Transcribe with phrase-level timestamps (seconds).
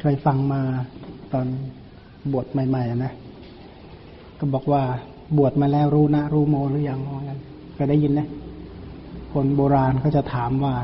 [0.00, 0.60] เคยฟังมา
[1.32, 1.46] ตอน
[2.32, 3.12] บวชใหม่ ๆ นะ
[4.38, 4.82] ก็บอกว่า
[5.38, 7.40] บวชมาแล้วรู้นะ รู้โมหรือยังว่างั้น
[7.74, 8.28] เคยได้ยินนะ
[9.32, 10.74] คนโบราณเขาจะถามว่า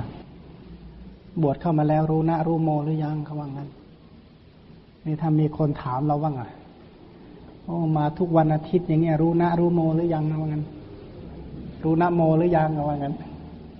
[1.42, 3.68] บวชเข้ามาแล้วรู้นะรู้โมหรือยังเขาว่างั้น
[5.04, 6.42] นี่ถ้ามีคนถามเราว่าไง
[7.64, 10.64] โอ้มาทุกวันอาทิตย์อย่างเงี้ยรู้นะรู้โมหรือยังว่างั้น
[11.84, 13.14] รู้นะโมหรือยังว่างั้น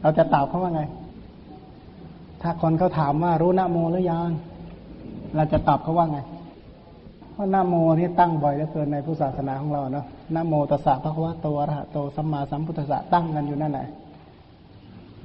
[0.01, 0.83] เราจะตอบเขาว่าไง
[2.43, 4.31] ถ้าคนเขาถามว่ารู้นะโมหรือยัง
[5.37, 6.19] เราจะตอบเขาว่าไง
[7.33, 13.89] เพราะนาโมนี่ตั้งบ่อยเหลือเกินในพุทธศาสนาของเราเนาะนาโมตัสสะพระวะโตอะระหะโตสัมมาสัมพุทธัสสะตั้งกันอยู่นั่นแหละ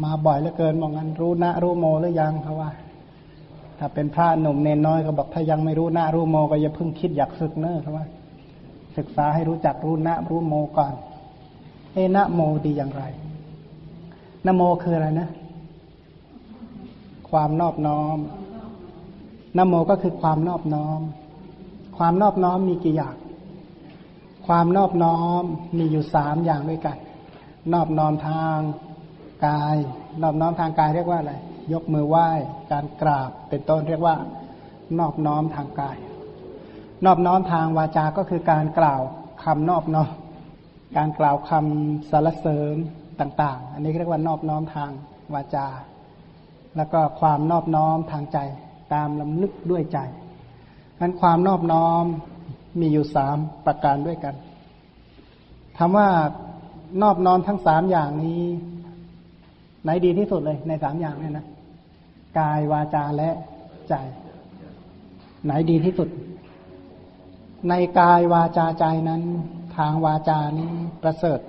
[0.04, 2.72] มาบ่อยเหลือเกินบอกงั้นรู้นะรู้โมหรือยังเขาว่า
[3.80, 8.06] ถ้าเป็นพระหนุ่มเนนน้อยก็บอกถ้ายังไม่รู้นะรู้โมก็อย่าเพิ่งคิดอยากศึกเนอะเขาว่า
[8.98, 10.94] ศึกษาให้รู้จักรู้นะรู้โมก่อน
[11.94, 13.04] เอนะโมดีอย่างไร
[14.46, 15.28] นะโมคืออะไรนะ
[17.30, 18.18] ความนอบน้อม
[19.58, 21.02] นโมก็คือความนอบน้อม
[21.98, 23.16] ความนอบน้อมมีกี่อย่าง
[24.48, 25.44] ความนอบน้อม
[25.78, 26.98] มีอยู่สามอย่างด้วยกัน
[27.74, 28.60] นอบน้อมทาง
[29.48, 29.78] กาย
[30.22, 31.34] นอบน้อมทางกายเรียกว่าอะไร
[31.74, 32.30] ยกมือไหว้
[32.72, 34.16] การกราบ เป็นต้นเรียกว่า
[35.00, 35.98] นอบน้อมทางกาย
[37.06, 39.02] นอบน้อมทางวาจา ก็คือการกล่าว
[39.44, 40.12] คำนอบน้อม
[40.98, 42.76] การกล่าวคำสรรเสริญ
[43.20, 44.92] ต่าง ๆ อันนี้เรียกว่านอบน้อมทาง
[45.34, 45.68] วาจา
[46.78, 48.38] แล้วก็ความนอบน้อมทางใจ
[48.94, 50.00] ตามลำลึกด้วยใจ
[51.00, 52.06] นั้นความนอบน้อม
[52.80, 54.36] มีอยู่สามประการด้วยกัน
[55.78, 56.10] คำว่า
[57.02, 58.44] นอบน้อมทั้งสามอย่างนี้
[59.84, 61.46] ไหนดีที่สุดเลย ในสามอย่างเนี่ยนะ
[62.40, 63.30] กายวาจาและ
[63.90, 63.94] ใจ
[65.46, 66.10] ไหนดีที่สุด
[67.70, 69.22] ในกายวาจาใจนั้น
[69.78, 70.72] ทางวาจานี้
[71.04, 71.40] ประเสริฐ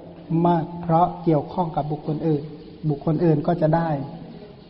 [0.46, 2.42] มาก เพราะเกี่ยวข้องกับบุคคลอื่น
[2.88, 3.88] บุคคลอื่นก็จะได้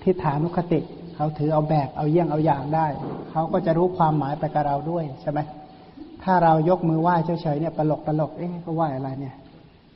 [0.03, 0.81] ทิฏฐานุคติ
[1.21, 2.87] เขาถือเอาแบบเอาเยี่ยงเอาอย่างได้
[3.31, 5.39] เขาก็จะรู้ความหมายไปกับเราด้วยใช่ไหม
[6.23, 9.35] ถ้าเรายกมือไหว้เฉยๆเนี่ยตลกตลกเอ๊ะก็ไหว้อะไรเนี่ย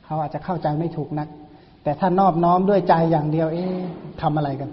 [0.05, 1.27] เขาอาจจะเข้าใจไม่ถูกนัก
[1.83, 3.77] แต่ถ้านอบน้อมด้วยใจอย่างเดียว เอ๊ะ
[4.21, 4.69] ทำอะไรกัน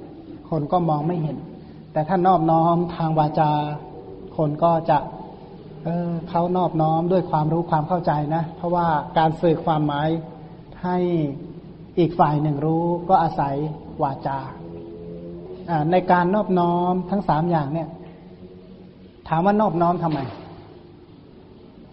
[0.50, 1.36] คนก็มองไม่เห็น
[1.92, 3.50] แต่ถ้านอบน้อมทางวาจา
[4.36, 4.98] คนก็จะ
[5.84, 8.86] เออเขานอบน้อมด้วยความรู้ความเข้าใจนะ เพราะว่า
[9.18, 10.08] การสื่อความหมาย
[10.84, 10.98] ให้
[11.98, 13.54] อีกฝ่ายหนึ่งรู้ก็อาศัย
[14.04, 14.38] วาจา
[15.92, 17.88] ในการนอบน้อมทั้งสามอย่างเนี่ย
[19.28, 20.20] ถามว่านอบน้อมทำไม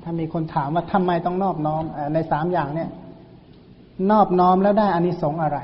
[0.03, 2.89] ถ้ามีคนถามว่าทำไมต้องนอบน้อมอในสามอย่างเนี่ย
[4.11, 5.59] นอบน้อมแล้วได้อานิสงส์อะไร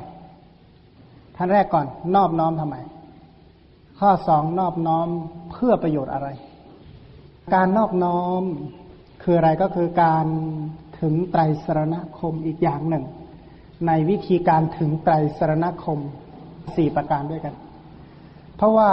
[1.35, 2.75] ท่านแรกก่อนนอบน้อมทำไม
[3.99, 5.07] ข้อสองนอบน้อม
[5.51, 6.27] เพื่อประโยชน์อะไร
[7.53, 8.43] การนอบน้อม
[9.23, 10.25] คืออะไรก็คือการ
[10.99, 13.03] ถึงไตรสรณคมอีกอย่างหนึ่ง
[13.87, 15.99] ในวิธีการถึงไตรสรณคม
[16.75, 17.53] สี่ประการด้วยกัน
[18.57, 18.91] เพราะว่า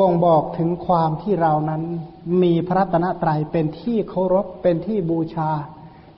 [0.00, 1.82] บ่งบอกถึงความที่เรานั้น
[2.42, 5.50] มีพระรัตนตรัยเป็นที่เคารพเป็นที่บูชา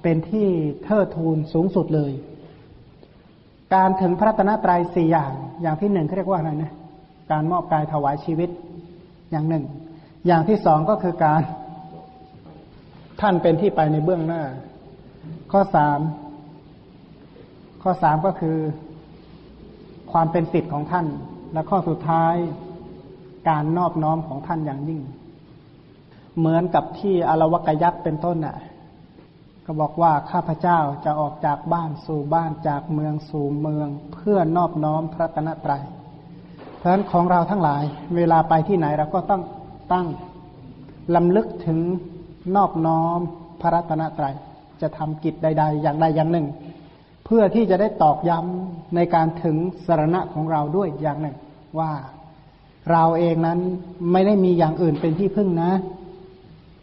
[0.03, 0.47] เป็นที่
[0.85, 2.13] เทิดทูนสูงสุดเลย
[3.75, 6.73] การถึงพระรัตนตรัยสี่อย่าง อย่างที่หนึ่งเขาเรียกว่าอะไรนะ
[7.31, 8.51] การมอบกายถวายชีวิต
[9.31, 9.65] อย่างหนึ่ง
[10.27, 11.41] อย่างที่สองก็คือการ
[13.21, 14.43] ท่านเป็นที่ไปในเบื้องหน้า
[15.53, 15.99] ข้อสาม
[17.83, 18.57] ข้อสามก็คือ
[20.13, 21.07] ความเป็นสิทธิ์ของท่าน
[21.55, 22.35] และข้อสุดท้าย
[23.49, 25.01] การนอบน้อมของท่านอย่างยิ่ง
[26.39, 28.57] เหมือนกับที่อรวกยักษ์เป็นต้นน่ะ
[29.67, 35.83] ก็บอกว่าข้าพเจ้าจะออกจากบ้านสู่บ้านจากเมืองสู่เมือง เพื่อนอบน้อมพระตนตรัย
[36.77, 37.83] เพราะฉะนั้นของเราทั้งหลาย
[38.17, 39.43] เวลาไปที่ไหนเราก็ต้อง
[39.93, 40.07] ตั้ง
[41.15, 41.79] ลำลึกถึง
[42.57, 43.19] นอบน้อม
[43.61, 44.35] พระรัตนตรัย
[44.81, 46.47] จะทำกิจใด ๆ อย่างใดอย่างหนึ่ง
[47.25, 49.57] เพื่อที่จะได้ตอกย้ำในการถึง
[49.87, 51.37] สรณะของเราด้วยอย่างหนึ่ง
[51.79, 51.93] ว่า
[52.91, 53.61] เราเองนั้น
[54.13, 55.73] ไม่ได้มีอย่างอื่นเป็นที่พึ่งนะ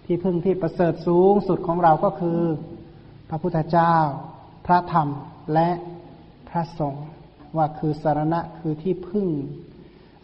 [0.06, 2.40] ที่พึ่งที่ประเสริฐสูงสุดของเราก็คือ
[3.30, 3.96] พระพุทธเจ้า
[4.66, 5.08] พระธรรม
[5.54, 5.70] และ
[6.50, 7.06] พระสงฆ์
[7.58, 9.28] ว่าคือสารณะคือที่พึ่ง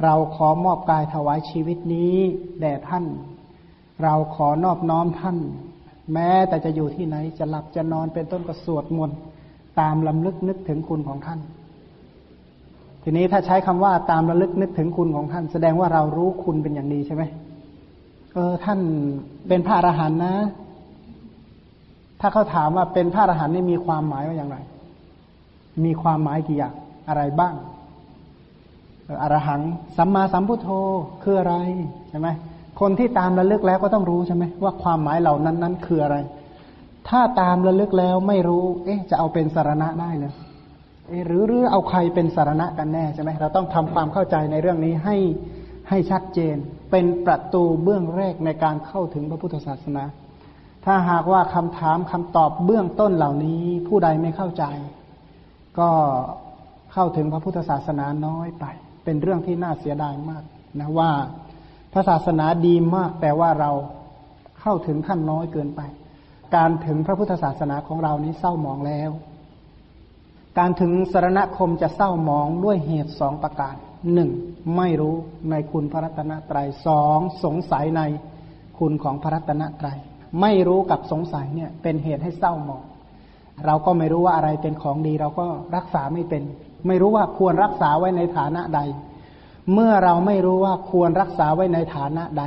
[0.04, 2.16] เราขอมอบกายถวายชีวิตนี้
[2.60, 3.06] แด่ท่าน
[4.04, 5.38] เราขอนอบน้อมท่าน
[6.14, 9.18] แม้แต่จะอยู่ที่ไหนจะหลับจะนอนเป็นต้นก็สวดมนต์
[9.80, 11.40] ตามลำลึกนึกถึงคุณของท่าน
[13.10, 17.24] ทีนี้ถ้าใช้คำว่าตามระลึกนึกถึงคุณของท่าน แสดงว่าเรารู้คุณเป็นอย่างดีใช่ไหม
[18.34, 18.80] เออท่าน
[19.48, 20.36] เป็นพระอรหันต์นะ
[22.22, 24.58] ถ้าเขาถามว่าเป็นพระอรหันต์นี่มีความหมายว่าอย่างไร
[25.86, 26.74] มีความหมายกี่อย่าง
[27.10, 27.56] อะไรบ้าง
[29.24, 29.62] อรหัง
[29.98, 30.70] สัมมาสัมพุทโธ
[31.24, 31.56] คืออะไร
[32.10, 32.28] ใช่ไหม
[32.80, 36.18] คนที่ตามระลึกแล้วก็ต้องรู้ใช่ไหมว่าความหมายเหล่านั้นนั้นคืออะไร
[37.10, 40.34] ถ้าตามระลึกแล้วไม่รู้ เอ๊ะ จะเอาเป็นสารณะได้เลย
[41.26, 45.18] หรือหรือเอาใครเป็นสารณะกันแน่ใช่ไหมเราต้องทำความเข้าใจในเรื่องนี้ให้
[45.90, 46.56] ให้ชัดเจน
[46.92, 50.04] เป็นประตูเบื้องแรกในการเข้าถึงพระพุทธศาสนา
[50.86, 54.64] ถ้าหากว่าคำถามคำตอบเบื้องต้นเหล่านี้ผู้ใดไม่เข้าใจ
[55.80, 55.90] ก็
[56.94, 58.66] เข้าถึงพระพุทธศาสนาน้อยไป
[59.04, 60.44] เป็นเรื่องที่น่าเสียดายมาก
[60.80, 61.12] นะว่า
[61.94, 63.72] พระศาสนาดีมากแต่ว่าเรา
[64.62, 65.82] เข้าถึงท่านน้อยเกินไป
[66.56, 69.12] การถึงพระพุทธศาสนาของเรานี้เศร้าหมองแล้ว
[70.58, 73.76] การถึงสารณคมจะเศร้าหมองด้วยเหตุสองประการ
[74.14, 74.30] หนึ่ง
[74.78, 75.16] ไม่รู้
[75.50, 78.02] ในคุณพระรัตนตรัยสองสงสัยใน
[78.80, 79.98] คุณของพระรัตนตรัย
[80.42, 82.84] ไม่รู้กับสงสัยเนี่ยเป็นเหตุให้เศร้าหมอง
[83.66, 86.44] เราก็ไม่รู้ว่าอะไรเป็นของดี เราก็รักษาไม่เป็น
[86.88, 88.82] ไม่รู้ว่าควรรักษาไว้ในฐานะใด
[89.74, 92.44] เมื่อเราไม่รู้ว่าควรรักษาไว้ในฐานะใด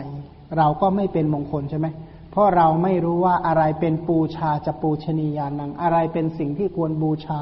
[0.59, 1.87] เราก็ไม่เป็นมงคลใช่ไหม
[2.31, 7.41] เพราะเราไม่รู้ว่าอะไรเป็นปูชาจะปูชนียานังอะไรเป็นสิ่งที่ควรบูชา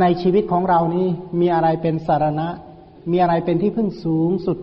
[0.00, 1.06] ในชีวิตของเรานี้
[1.40, 2.48] มีอะไรเป็นสารณะ
[3.10, 4.58] มีอะไรเป็นที่พึ่งสูงสุด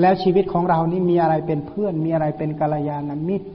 [0.00, 3.48] แล้วชีวิตของเรานี่มีอะไรเป็นเพื่อน มีอะไรเป็นกัลยาณมิตร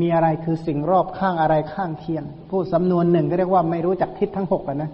[0.00, 4.90] มีอะไรคือสิ่งรอบข้างอะไรข้างเคียงพูดสำนวนหนึ่งก็เรียกว่าไม่รู้จักทิศทั้งหกนะ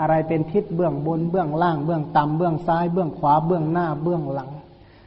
[0.00, 4.50] อะไรเป็นทิศเบื้องบนเบื้องล่างเบื้องต่ำเบื้องซ้ายเบื้องขวาเบื้องหน้าเบื้องหลัง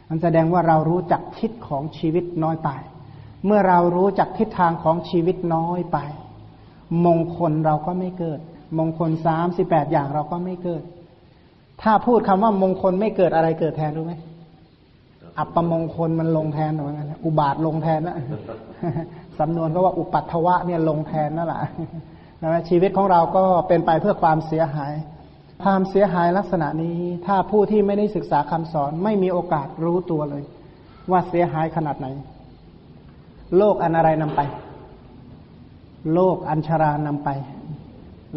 [0.09, 2.69] มันแสดงว่าเรารู้จักทิศของชีวิตน้อยไป
[3.45, 5.97] เมื่อเรารู้จักทิศทางของชีวิตน้อยไป
[7.05, 8.39] มงคลเราก็ไม่เกิด
[8.79, 10.83] มงคลสามสิบแปดอย่างเราก็ไม่เกิด
[11.81, 14.13] ถ้าพูดคำว่ามงคลไม่เกิดอะไรเกิดแทนรู้ไหม
[15.37, 18.17] อัปปมงคลมันลงแทนเหมือนกันอุบาทลงแทนนะ
[19.39, 21.61] สำนวนก็ว่าอุปัตถวะเนี่ยลงแทนนั่นแหละ
[22.41, 24.93] นะชีวิตของเราก็เป็นไปเพื่อความเสียหาย
[25.63, 30.43] ความเสียหายลักษณะนี้ ถ้าผู้ที่ไม่ได้ศึกษาคำสอนไม่มีโอกาสรู้ตัวเลย
[31.11, 32.07] ว่าเสียหายขนาดไหน
[33.57, 34.41] โลกอันอะไรนำไป
[36.13, 37.29] โลกอัญชารานำไป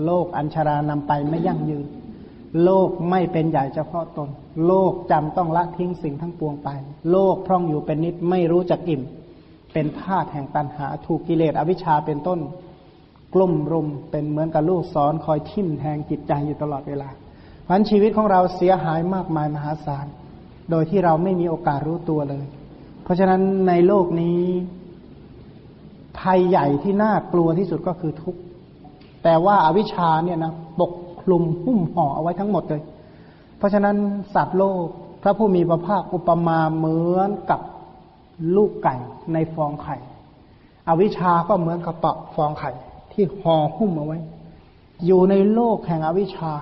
[0.05, 1.87] โลกอัญชารานำไปไม่ยั่งยืน
[2.65, 4.29] โลกไม่เป็นใหญ่เฉพาะตน
[4.67, 6.69] โลกจำต้องละทิ้งสิ่งทั้งปวงไป
[7.11, 9.03] โลกพร่องอยู่เป็นนิดไม่รู้จักอิ่ม
[9.73, 12.41] เป็นธาตุแห่งตันหา ถูกกิเลสอวิชชาเป็นต้น
[13.35, 17.09] กลุ่มรุมเป็นเหมือนกับลูกศรคอยทิ่มแทงจิตใจอยู่ตลอดเวลา
[17.65, 20.07] เพราะชีวิตของเราเสียหายมากมายมหาศาล
[20.71, 22.47] โดยที่เราไม่มีโอกาสรู้ตัวเลย
[23.03, 24.41] เพราะฉะนั้นในโลกนี้
[26.19, 28.41] ภัยใหญ่ที่น่ากลัวที่สุดก็คือทุกข์
[29.25, 30.93] แต่ว่าอาวิชชาเนี่ยนะปก
[31.23, 32.83] คลุมหุ้มห่อเอาไว้ทั้งหมดเลย
[33.59, 33.97] เพราะฉะนั้น
[34.35, 34.87] สัตว์โลก
[35.23, 37.61] พระผู้มีพระภาคอุปมาเหมือนกับ
[38.57, 38.97] ลูกไก่
[39.33, 39.97] ในฟองไข่
[40.89, 42.71] อวิชาก็เหมือนกับปะฟองไข่
[43.13, 44.19] ที่ห่อหุ้มเอาไว้
[45.07, 46.53] อยู่ในโลกแห่งอวิชชา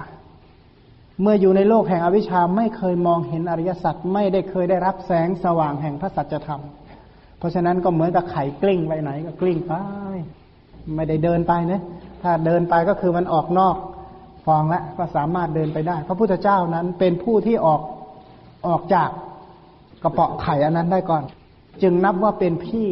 [1.20, 6.62] เมื่ออยู่ในโลกแห่งอวิชชาไม่เคยมองเห็นอริยสัจไม่ได้เคยได้รับแสงสว่างแห่งพระสัจธรรม
[7.38, 9.72] เพราะฉะนั้นก็เหมือนกับไข่กลิ้งไปไหนก็กลิ้งไป
[10.94, 11.82] ไม่ได้เดินไปนะ
[12.22, 13.76] ถ้าเดินไปก็คือมันออกนอก
[14.46, 17.80] ฟองแล้วก็สามารถเดินไปได้ พระพุทธเจ้านั้นเป็นผู้ที่ออก
[18.68, 19.08] ออกจาก
[20.02, 21.22] กระเปาะไข่อันนั้นได้ก่อน
[21.82, 22.88] จึงนับว่าเป็นพี่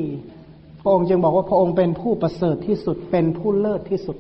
[0.81, 4.17] พระองค์จึงบอกว่าพระองค์เป็นผู้ประเสริฐที่สุดเป็นผู้เลิศที่สุด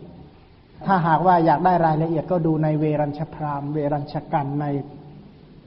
[0.87, 4.67] ถ้าหากว่าอยากได้รายละเอียดก็ดูในเวรัญชพรามเวรัญชกันใน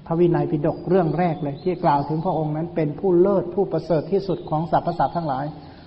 [0.05, 5.45] พระวินัยปิฎกเรื่องแรกเลย ที่กล่าวถึงพระองค์นั้นเป็นผู้เลิศผู้ประเสริฐที่สุดของสรรพสัตว์ทั้งหลาย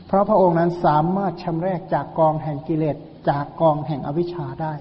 [0.08, 2.96] เพราะพระองค์นั้นสามารถชำรกจากกองแห่งกิเลส
[3.28, 4.74] จากกองแห่งอวิชชาได้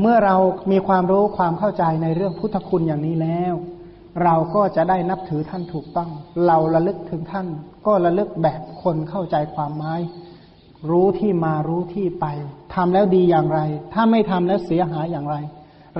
[0.00, 0.36] เมื่อเรา
[0.72, 3.54] มีความรู้ความเข้าใจในเรื่องพุทธคุณอย่างนี้แล้ว
[4.24, 6.10] เราก็จะได้นับถือท่านถูกต้อง
[6.46, 7.46] เราระลึกถึงท่าน
[7.86, 10.00] ก็ระลึกแบบคนเข้าใจความหมาย
[10.90, 12.26] รู้ที่มารู้ที่ไป
[12.74, 13.60] ทำแล้วดีอย่างไร
[13.92, 15.36] ถ้าไม่ทำแล้วเสียหายอย่างไร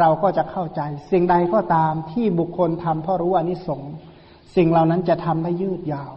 [0.00, 3.92] เราก็จะเข้าใจ สิ่งใดก็ตามที่บุคคลทำเพราะรู้อนิสงส์
[4.56, 6.12] สิ่งเหล่านั้นจะทำได้ยืดยาว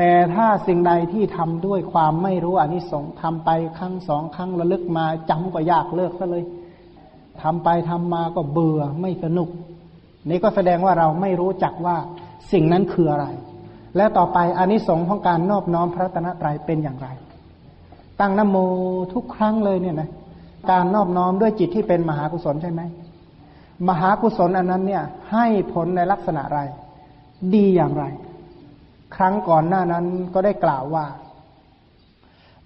[0.00, 6.44] แต่ถ้าสิ่งใดที่ทำด้วยความไม่รู้อนิสงส์ทำไปครั้งสองครั้งระลึกมาจำก็ยากเลิกซะเลย
[7.42, 9.48] ทำไปทำมาก็เบื่อไม่สนุก
[10.28, 11.96] นี่ก็แสดงว่าเราไม่รู้จักว่า
[12.52, 13.26] สิ่งนั้นคืออะไร
[13.96, 17.08] และต่อไปอานิสงส์ของการนอบน้อมพระรัตนตรัยเป็นอย่างไร
[18.20, 18.56] ตั้งนโม
[19.14, 20.10] ทุกครั้งเลยเนี่ยนะ
[20.70, 22.82] การนอบน้อมด้วยจิตที่เป็นมหากุศลใช่ไหม
[23.88, 25.02] มหากุศลอันนั้นเนี่ย
[25.32, 26.60] ให้ผลในลักษณะไร
[27.54, 28.04] ดีอย่างไร
[29.16, 31.06] ครั้งก่อนหน้านั้นก็ได้กล่าวว่า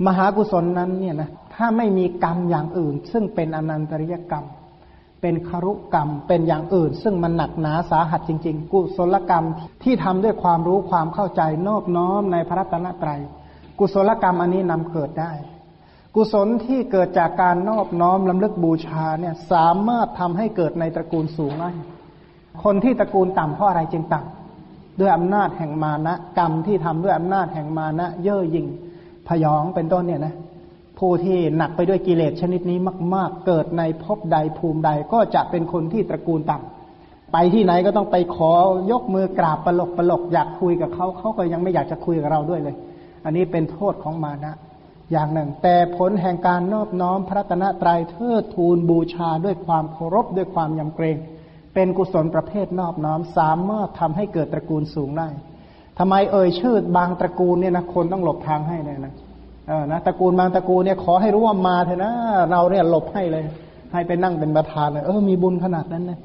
[0.06, 4.46] มหากุศลนั้นเนี่ยนะถ้าไม่มีกรรมอย่างอื่น ซึ่งเป็นอนันตริยกรรม
[5.20, 9.44] เป็นคารุกรรมเป็นอย่างอื่น ซึ่งมันหนักหนาสาหัสจริง ๆ กุศลกรรม
[9.82, 13.20] ที่ทำด้วยความรู้ความเข้าใจนอบน้อมในพระรัตนตรัย
[13.78, 15.32] กุศลกรรมอันนี้นำเกิดได้
[16.14, 21.70] กุศลที่เกิดจากการนอบน้อมลำลึกบูชาเนี่ยสามารถทำให้เกิดในตระกูลสูงได้
[22.64, 24.41] คนที่ตระกูลต่ำเพราะอะไรจึงต่ำ
[25.00, 28.66] ด้วยอำนาจแห่งมานะกรรมที่ทำด้วยอำนาจแห่งมานะ เย่อหยิ่ง
[29.28, 30.34] พยองเป็นต้นเนี่ยนะ
[30.98, 32.78] ผู้ที่หนักไปด้วยกิเลสชนิดนี้
[33.14, 38.52] มาก ๆ เกิดในภพใดภูมิใดก็จะเป็นคนที่ตระกูลต่ำไปที่ไหนก็ต้องไปขอ
[38.90, 42.76] ยกมือกราบปลกปลกอยากคุยกับเขาเขาก็ยังไม่อยากจะคุยกับเราด้วยเลย
[43.24, 44.54] อันนี้เป็นโทษของมานะ
[45.12, 51.16] อย่างหนึ่ง แต่ผลแห่งการนอบน้อมพระตนะตรัยเทิดทูนบูชาด้วยความเคารพด้วยความยำเกรง
[51.74, 55.28] เป็นกุศลประเภทนอบน้อม สามารถทำให้เกิดตระกูลสูงได้
[55.98, 59.14] ทำไมเอ่ยชื่อบางตระกูลเนี่ยนะคนต้องหลบทางให้เลยนะ
[59.68, 62.12] เออนะตระกูลบางตระกูลเนี่ยขอให้รู้ว่ามาเถอะนะ
[62.50, 63.44] เราเนี่ยหลบให้เลย
[63.92, 66.18] ให้ไปนั่งเป็นประธานเลยเออมีบุญขนาดนั้นนะ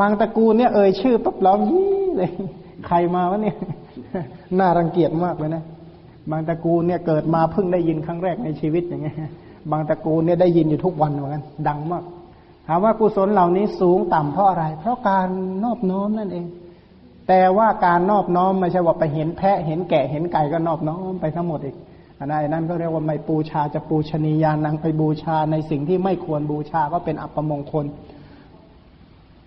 [0.00, 2.30] บางตระกูลเนี่ยเอ่ยชื่อปั๊บร้องยี่เลย
[2.86, 3.56] ใครมาวะเนี่ย
[4.58, 5.62] น่ารังเกียจมากเลยนะ
[6.30, 9.16] บางตระกูลเนี่ยเกิดมาเพิ่งได้ยินครั้งแรกในชีวิตอย่างเงี้ย
[9.70, 12.04] บางตระกูลเนี่ยได้ยินอยู่ทุกวันเหมือนกันดังมาก
[12.70, 15.28] ถามว่ากุศลเหล่านี้สูงต่ำเพราะอะไร เพราะการ
[15.64, 16.46] นอบน้อมนั่นเอง
[17.28, 21.76] แต่ว่าการนอบน้อมไม่ใช่ว่าไปเห็นแพะเห็นแกะเห็นไก่ก็นอบน้อมไปทั้งหมดอีก
[22.18, 27.86] อันนั้นนั่นก็เรียกว่าไม่ปูชาจะปูชนียานังไปบูชาในสิ่งที่ไม่ควรบูชาก็เป็นอัปมงคล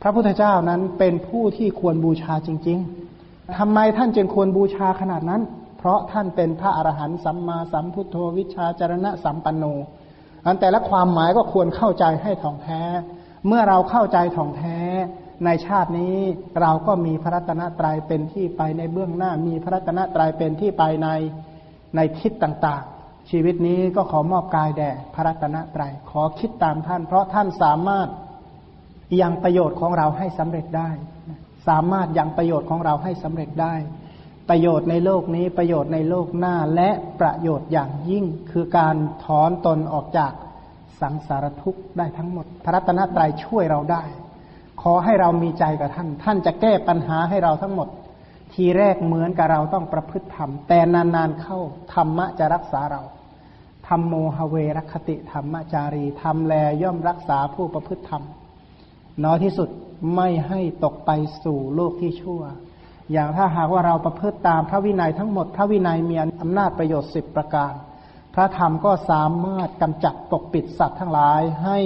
[0.02, 2.78] พระพุทธเจ้านั้นเป็นผู้ที่ควรบูชาจริง
[3.18, 5.42] ๆทำไมท่านจึงควรบูชาขนาดนั้น
[5.78, 9.66] เพราะท่านเป็นพระอรหันต์สัมมาสัมพุทโธวิชาจารณะสัมปันโน
[10.46, 12.82] อันแต่ละความหมายก็ควรเข้าใจให้ถ่องแท้
[13.48, 14.80] เมื่อเราเข้าใจถ่องแท้
[15.46, 16.18] ในชาตินี้
[16.62, 21.10] เราก็มีพระรัตนตรัยเป็นที่ไปในเบื้องหน้า มีพระรัตนตรัยเป็นที่ไปใน
[21.96, 28.08] ในทิศต่างๆ ชีวิตนี้ก็ขอมอบกายแด่พระรัตนตรัยขอคิดตามท่าน เพราะท่านสามารถ
[29.22, 30.90] ยังประโยชน์ของเราให้สำเร็จได้
[31.68, 33.76] สามารถยังประโยชน์ของเราให้สำเร็จได้
[34.52, 36.90] ประโยชน์ในโลกนี้ประโยชน์ในโลกหน้าและ
[37.20, 40.32] ประโยชน์อย่างยิ่งคือการถอนตนออกจาก
[41.02, 44.04] สังสารทุกข์ได้ทั้งหมด พระรัตนตรัยช่วยเราได้
[44.82, 47.88] ขอให้เรามีใจกับท่าน ท่านจะแก้ปัญหาให้เราทั้งหมด
[48.54, 51.60] ทีแรกเหมือนกับเราต้องประพฤติธรรม แต่นานๆเข้า
[51.94, 53.02] ธรรมะจะรักษาเรา
[53.88, 56.54] ธรรมโมหเวรคติธรรมจารีธรรมแล
[56.84, 58.24] ย่อมรักษาผู้ประพฤติธรรม
[59.24, 59.70] น้อยที่สุด
[60.16, 61.12] ไม่ให้ตกไป
[61.44, 62.44] สู่โลกที่ชั่ว
[63.12, 67.74] อย่างถ้าหากว่าเราประพฤติตามพระวินัยทั้งหมด พระวินัยมีอำนาจประโยชน์สิบประการ
[68.36, 71.78] พระธรรมก็สามารถกำจัดปกปิดสัตว์ทั้งหลายให้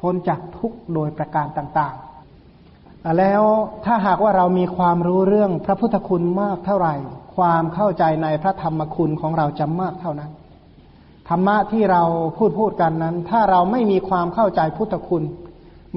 [0.00, 3.42] พ้นจากทุกโดยประการต่างๆ แล้ว
[3.84, 6.94] ถ้าหากว่าเรามีความรู้เรื่องพระพุทธคุณมากเท่าไหร่
[7.36, 10.30] ความเข้าใจในพระธรรมคุณของเราจะมากเท่านั้น
[11.28, 12.02] ธรรมะที่เรา
[12.36, 15.24] พูดพูดกันนั้น ถ้าเราไม่มีความเข้าใจพุทธคุณ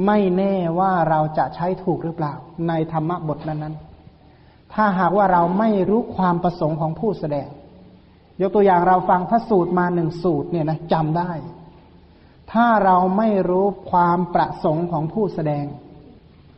[0.05, 2.33] ไม่แน่ว่าเราจะใช้ถูกหรือเปล่า
[2.67, 3.84] ในธรรมะบทนั้นๆ
[4.73, 7.47] ถ้าหากว่าเราไม่รู้ความประสงค์ของผู้แสดง
[8.41, 11.31] ยกตัวอย่างเราฟังพระสูตรมาหนึ่งสูตรเนี่ยนะจำได้
[12.51, 15.65] ถ้าเราไม่รู้ความประสงค์ของผู้แสดง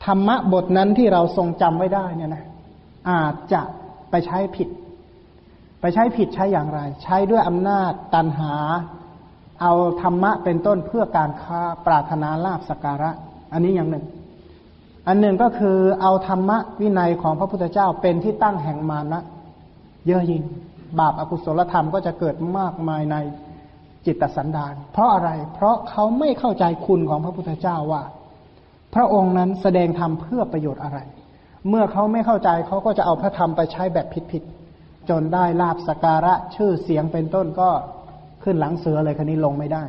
[0.05, 2.45] ธรรมะบทนั้นที่เราทรงจำไว้ได้เนี่ยนะ
[3.09, 3.61] อาจจะ
[4.09, 4.69] ไปใช้ผิด
[5.81, 8.53] ไปใช้ผิดใช้อย่างไร ใช้ด้วยอำนาจตันหา
[9.61, 13.11] เอาธรรมะเป็นต้นเพื่อการค้าปรารถนาลาบสการะ
[13.53, 14.05] อันนี้อย่างหนึ่ง
[15.07, 19.21] อันหนึ่งก็คือเอาธรรมะวินัยของพระพุทธเจ้าเป็นที่ตั้งแห่งมานะ
[20.07, 20.43] เยอะยิ่ง
[20.99, 23.15] บาปอากุศลธรรมก็จะเกิดมากมายใน
[24.05, 28.03] จิตสันดาน เพราะอะไร เพราะเขาไม่เข้าใจคุณของพระพุทธเจ้าว่า
[28.93, 30.99] พระองค์นั้นแสดงธรรมเพื่อประโยชน์อะไร
[31.69, 37.69] เมื่อเขาไม่เข้าใจเขาก็จะเอาพระธรรมไปใช้แบบผิดๆจนได้ลาบสการะชื่อเสียงเป็นต้นก็
[38.43, 39.83] ขึ้นหลังเสือเลยคันนี้ลงไม่ได้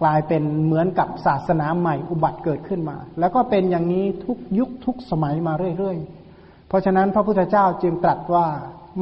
[0.00, 8.46] กลายเป็นเหมือนกับศาสนาใหม่อุบัติเกิดขึ้นมา แล้วก็เป็นอย่างนี้ทุกยุคทุกสมัยมาเรื่อยๆ เพราะฉะนั้นพระพุทธเจ้าจึงตรัสว่า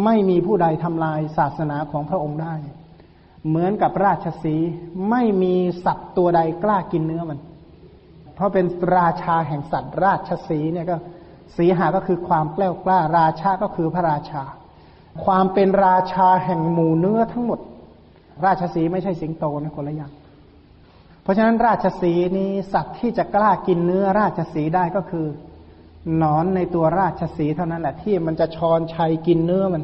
[0.04, 2.54] ไม่มีผู้ใดทำลายศาสนาของพระองค์ได้
[3.48, 4.56] เหมือนกับราชสี
[5.10, 7.40] ไม่มีสัตว์ตัวใดกล้ากินเนื้อมัน
[8.34, 10.96] เพราะเป็นราชาแห่งสัตว์ ราชสีเนี่ยก็
[11.56, 14.42] สีหาก็คือความแกล้วกล้า ราชาก็คือพระราชา
[15.24, 17.60] ความเป็นราชาแห่งหมู่เนื้อทั้งหมด
[18.44, 20.12] ราชสีไม่ใช่สิงโตนะคนละอย่าง
[21.26, 25.26] เพราะฉะนั้นราชสีนี้สัตว์ที่จะกล้ากินเนื้อราชสีได้ก็คือ
[26.16, 29.83] หนอนในตัวราชสีเท่านั้นแหละที่มันจะชอนชัยกินเนื้อมัน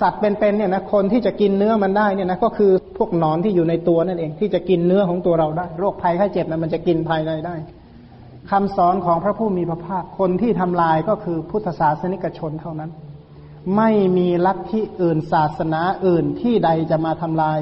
[0.00, 7.54] สัตว์เป็นๆเนี่ยนะคนที่จะกินเนื้อมันได้เนี่ยนะก็คือพวกหนอนที่อยู่ในตัวนั่นเอง ที่จะกินเนื้อของตัวเราได้ โรคภัยไข้เจ็บนะมันจะกินภายในได้
[8.50, 12.90] คำสอนของพระผู้มีพระภาคคนที่ทำลายก็คือพุทธศาสนิกชนเท่านั้น
[13.76, 17.58] ไม่มีลัทธิอื่นศาสนาอื่นที่ใดจะมาทำลาย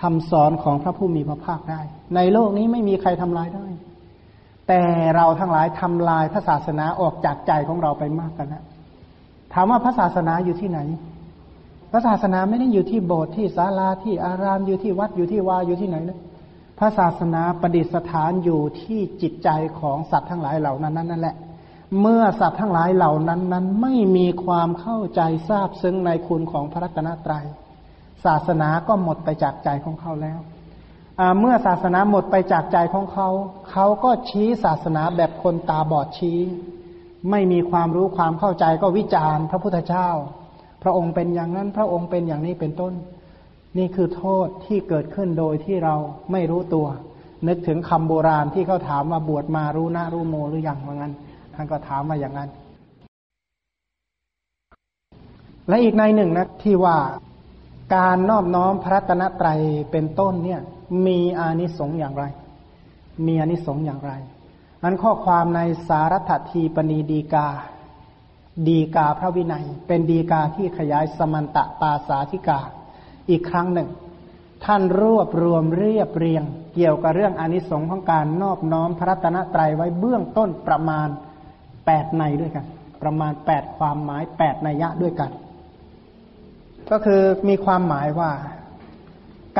[0.00, 1.80] คำสอนของพระผู้มีพระภาคได้
[2.14, 3.66] ในโลกนี้ไม่มีใครทำลายได้
[4.68, 4.82] แต่
[5.16, 8.64] เราทั้งหลายทำลายพระศาสนาออกจากใจของเราไปมากกันนะ
[9.52, 10.80] ถามว่าพระศาสนาอยู่ที่ไหน
[11.92, 16.18] พระศาสนาไม่ได้อยู่ที่โบสถ์ที่ศาลาที่อารามอยู่ที่วัดอยู่ที่วาอยู่ที่ไหนนะ
[16.78, 19.48] พระศาสนาประดิษฐานอยู่ที่จิตใจ
[19.80, 21.36] ของสัตว์ทั้งหลายเหล่านั้นนั่นแหละ
[22.00, 27.46] เมื่อสัตว์ทั้งหลายเหล่านั้นนั้นไม่มีความเข้าใจทราบซึ้งในคุณของพระรัตนตรยัย
[28.24, 30.38] ศาสนาก็หมดไปจากใจของเขาแล้ว
[31.40, 33.28] เมื่อศาสนาหมดไปจากใจของเขา
[33.70, 36.38] เขาก็ชี้ศาสนาแบบคนตาบอดชี้
[37.30, 40.08] ไม่มีความรู้ความเข้าใจก็วิจารณ์พระพุทธเจ้า
[40.82, 42.92] พระองค์เป็นอย่างนั้น พระองค์เป็นอย่างนี้เป็นต้น
[43.78, 45.94] นี่คือโทษที่เกิดขึ้นโดยที่เรา
[46.32, 46.86] ไม่รู้ตัว
[47.48, 51.12] นึกถึงคำโบราณที่เขาถามว่าบวชมารู้หน้ารู้โมหรือยังว่างั้น
[51.54, 52.50] ท่านก็ถามมาอย่างนั้น
[55.68, 56.96] และอีกในหนึ่งนะที่ว่า
[57.94, 59.48] การนอบน้อมพระตนไตร
[59.90, 60.60] เป็นต้นเนี่ย
[61.06, 62.24] มีอานิสงส์อย่างไร
[63.26, 64.12] มีอานิสงส์อย่างไร
[64.82, 67.48] นั้นข้อความในสารถทีปณีดีกา
[68.68, 72.60] ดีกาพระวินัย เป็นดีกาที่ขยายสมันตะปาสาธิกา
[73.30, 73.88] อีกครั้งหนึ่ง
[74.64, 81.08] ท่านรวบรวมเรียบเรียง เกี่ยวกับเรื่องอนิสงค์ของการนอบน้อมพระรัตนตรไว้เบื้องต้นประมาณ
[81.86, 82.66] แปดในด้วยกัน
[83.02, 85.30] ประมาณแปดความหมายแปดนัยยะด้วยกัน
[86.90, 88.32] ก็คือมีความหมายว่า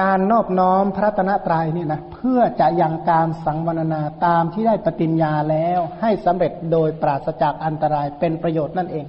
[0.01, 9.07] การนอบน้อมพระตนตรัยนี่นะเพื่อจะยังการสังวรณาตามที่ได้ปฏิญญาแล้วให้สำเร็จโดยปราศจากอันตรายเป็นประโยชน์นั่นเอง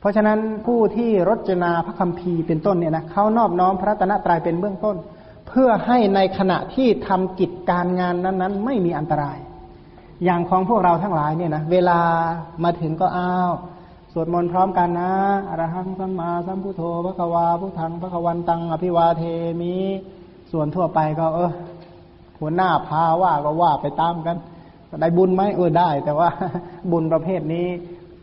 [0.00, 4.96] เพราะฉะนั้นผู้ที่รจนาพระคัมภีร์เป็นต้นเนี่ยนะเขานอบน้อมพระตนะตรายเป็นเบื้องต้น
[5.48, 9.38] เพื่อให้ในขณะที่ทำกิจการงานนั้นๆ ไม่มีอันตราย
[10.24, 12.00] อย่างของพวกเราทั้งหลายเนี่ยนะเวลา
[12.64, 13.52] มาถึงก็อ้าว
[14.20, 15.12] วดมนต์พร้อมกันนะ
[15.48, 19.22] อรหังสัมมาสัมพุทโธพระควาพุทธังพระควันตังอภิวาเท
[19.60, 19.74] มิ
[20.52, 21.50] ส่วนทั่วไปก็เออ
[22.40, 24.36] หัวหน้าพาว่าก็ว่าไปตามกัน
[25.00, 26.28] ได้บุญไหมเออได้ แต่ว่า
[26.92, 27.66] บุญประเภทนี้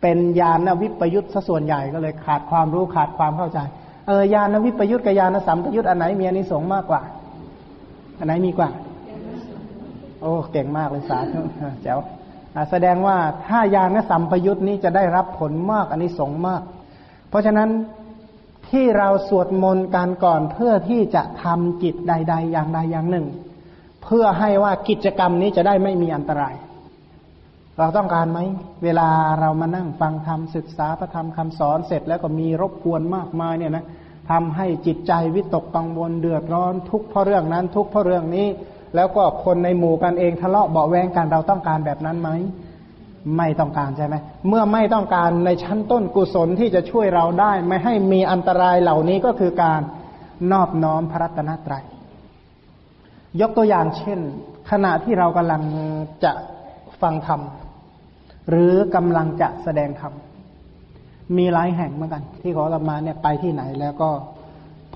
[0.02, 3.58] เป็นญาณวิปยุทธ์ซะส่วนใหญ่ก็เลยขาดความรู้ขาดความเข้าใจ
[4.06, 7.00] เออญาณวิปยุทธ์กับญาณสัมปยุทธ์อันไหนมีอนิสงส์มากกว่า
[8.18, 8.68] อันไหนมีกว่า
[10.20, 11.40] โอ้เก่งมากเลยสาธุ
[11.82, 11.98] เจ้า
[12.70, 16.62] แสดงว่าถ้าญาณสัมปยุทธ์นี้จะได้รับผลมากอันนี้สงมาก
[17.28, 17.68] เพราะฉะนั้น
[18.70, 23.26] ที่เราสวดมนต์การก่อนเพื่อที่จะทำกิจใด ๆ อย่างใดอย่างหนึ่ง
[24.04, 26.54] เพื่อให้ว่ากิจกรรมนี้จะได้ไม่มีอันตราย
[27.78, 28.38] เราต้องการไหม
[28.84, 29.08] เวลา
[29.40, 33.84] เรามานั่งฟังธรรมศึกษาพระธรรมคำสอนเสร็จแล้วก็มีรบกวนมากมายเนี่ยนะ
[34.30, 38.46] ทำให้จิตใจวิตกกังวลเดือดร้อนทุกข์เพราะเรื่องนั้น ทุกข์เพราะเรื่องนี้
[38.94, 42.30] แล้วก็คนในหมู่กันเองทะเลาะเบาแวงกันเราต้องการแบบนั้นไหม
[43.36, 44.14] ไม่ต้องการใช่ไหม
[44.48, 49.80] เมื่อไม่ต้องการในชั้นต้นกุศลที่จะช่วยเราได้ ไม่ให้มีอันตรายเหล่านี้ก็คือการ
[50.52, 51.84] นอบน้อมพระรัตนตรัย
[53.40, 54.18] ยกตัวอย่างเช่น
[54.70, 55.62] ขณะที่เรากำลัง
[56.24, 56.32] จะ
[57.00, 57.40] ฟังธรรม
[58.50, 60.12] หรือกำลังจะแสดงธรรม
[61.36, 64.10] มีหลายแห่งเหมือนกัน ที่ขอรมาเนี่ยไปที่ไหนแล้วก็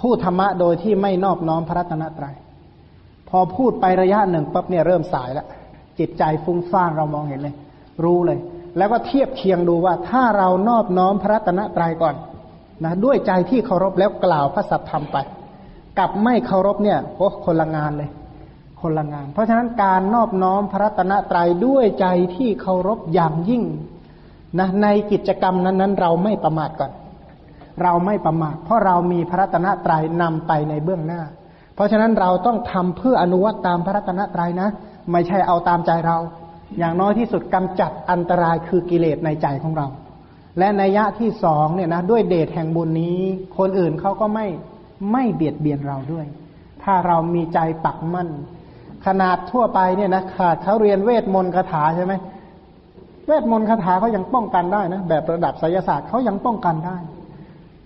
[0.00, 2.36] พูดธรรมะโดยที่ไม่นอบน้อมพระรัตนตรยัย
[3.28, 5.46] พอพูดไประยะหนึ่งปั๊บเนี่ยเริ่มสายแล้ว
[5.98, 7.54] จิตใจฟุ้งซ่านเรามองเห็นเลย
[8.04, 8.38] รู้เลย
[8.76, 12.14] แล้วก็เทียบเคียงดูว่าถ้าเรานอบน้อมพระตนตรัยก่อน
[12.84, 15.16] นะด้วยใจที่เคารพแล้วกล่าวพระสัทธรรมไป
[15.98, 18.10] กับไม่เคารพเนี่ยโอ้คนละงานเลย
[18.80, 23.62] คนละงาน เพราะฉะนั้นการนอบน้อมพระตนตรัยด้วยใจที่เคารพอย่างยิ่ง
[24.58, 26.92] นะในกิจกรรมนั้นๆ เราไม่ประมาทก่อน
[27.82, 31.22] เราไม่ประมาทเพราะเรามีพระตนตรัยนำไปในเบื้องหน้า
[31.78, 34.68] เพราะฉะนั้นเราต้องทำเพื่ออนุวัตตามพระรัตนตรัยนะ
[35.12, 36.16] ไม่ใช่เอาตามใจเรา
[36.78, 39.86] อย่างน้อยที่สุดกำจัดอันตรายคือกิเลสในใจของเรา
[40.58, 43.18] และในยะที่สองเนี่ยนะด้วยเดชแห่งบุญนี้
[43.58, 44.46] คนอื่นเขาก็ไม่
[45.12, 46.26] ไม่เบียดเบียนเราด้วย
[46.82, 48.28] ถ้าเรามีใจปักมั่น
[49.06, 52.12] ขนาดทั่วไปเนี่ยนะขาดเขาเรียนเวทมนต์คาถาใช่ไหม
[53.26, 56.96] เวทมนต์คาถาเขายังป้องกันได้นะแบบระดับไสยศาสตร์เขายังป้องกันได้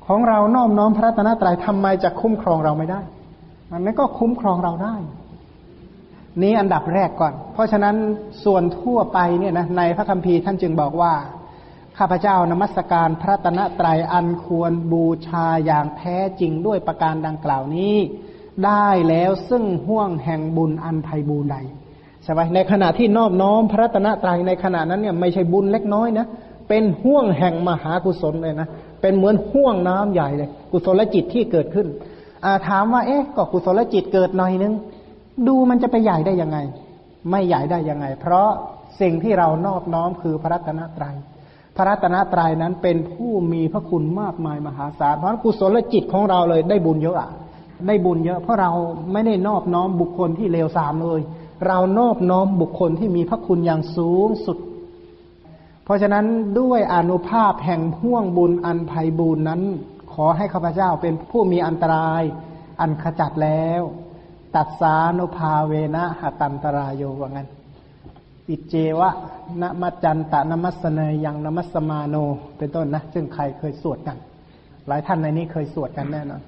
[0.07, 3.00] ของเราน้อมน้อมพระตนตรัยทำไมจะคุ้มครองเราไม่ได้
[3.72, 4.96] มันไม่ก็คุ้มครองเราได้
[6.42, 7.96] นี้อันดับแรกก่อน เพราะฉะนั้น
[8.44, 11.14] ส่วนทั่วไปเนี่ยนะในพระคัมภีร์ท่านจึงบอกว่า
[11.98, 17.96] ข้าพเจ้านมัสการพระตนะตรัยอันควรบูชาอย่างแท้จริงด้วยประการดังกล่าวนี้
[18.66, 21.56] ได้แล้วซึ่งห่วงแห่งบุญอันไพบูรใด
[22.22, 26.26] ใช่ไหมในขณะที่นอบน้อมพระตนะตรัยในขณะนั้นเนี่ยไม่ใช่บุญเล็กน้อยนะ
[26.68, 28.68] เป็นห่วงแห่งมหากุศลเลยนะ
[29.02, 31.87] เป็นเหมือนห่วงน้ำใหญ่เลย กุศลจิตที่เกิดขึ้น
[32.68, 34.74] ถามว่าเอ๊ะก็กุศลจิตเกิดหน่อยนึง
[35.46, 36.59] ดูมันจะไปใหญ่ได้ยังไง
[37.31, 38.48] ไม่ใหญ่ได้ยังไง เพราะ
[39.00, 41.16] สิ่งที่เรานอบน้อมคือพระรัตนตรยัย
[41.76, 47.31] พระรัตนตรัยนั้นเป็นผู้มีพระคุณมากมายมหาศาลเพราะกุศลจิตของเราเลยได้บุญเยอะอะ
[47.87, 48.70] ได้บุญเยอะ เพราะเรา
[49.12, 51.20] ไม่ได้นอบน้อมบุคคลที่เลวทรามเลย
[51.66, 54.59] เรานอบน้อมบุคคลที่มีพระคุณอย่างสูงสุด
[55.85, 56.26] เพราะฉะนั้น
[56.61, 59.62] ด้วยอนุภาพแห่งห่วงบุญอันภัยบุญนั้น
[60.14, 62.22] ขอให้ข้าพเจ้าเป็นผู้มีอันตราย
[62.81, 63.83] อันขจัดแล้ว
[64.57, 67.48] ตัดสานุภาเวนะหตันตรายโยว่างั้น
[68.48, 69.11] อิเจวะ
[69.61, 72.14] นมัจจันตะนมัสเนยยังนมัสมาโน
[72.59, 74.16] เป็นต้นนะ ซึ่งใครเคยสวดกัน
[74.88, 76.42] หลายท่านในนี้เคยสวดกันแน่นอน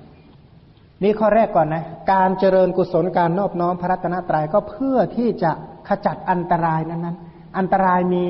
[1.03, 5.53] นี่ข้อแรกก่อนนะ การเจริญกุศลการนอบน้อมพระรัตนตรัยก็เพื่อที่จะ
[5.89, 7.17] ขจัดอันตรายนั้นนั้น
[7.59, 8.25] อันตรายมี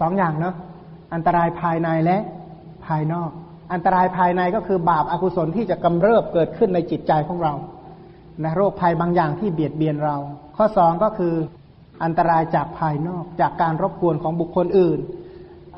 [0.00, 0.54] สองอย่างเนาะ
[1.14, 2.18] อันตรายภายในและ
[2.86, 3.30] ภายนอก
[3.72, 7.54] อันตรายภายในก็คือบาปอากุศลที่จะกำเริบเกิดขึ้นในจิตใจของเรา
[8.44, 10.16] นะโรคภัยบางอย่างที่เบียดเบียนเรา
[10.56, 11.34] ข้อสองก็คือ
[12.04, 14.98] อันตรายจากภายนอกจากการรบกวนของบุคคลอื่น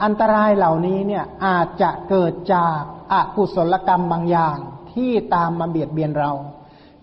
[0.04, 2.80] อันตรายเหล่านี้เนี่ยอาจจะเกิดจาก
[3.12, 4.56] อากุศลกรรมบางอย่าง
[4.92, 6.32] ที่ตามมาเบียดเบียนเรา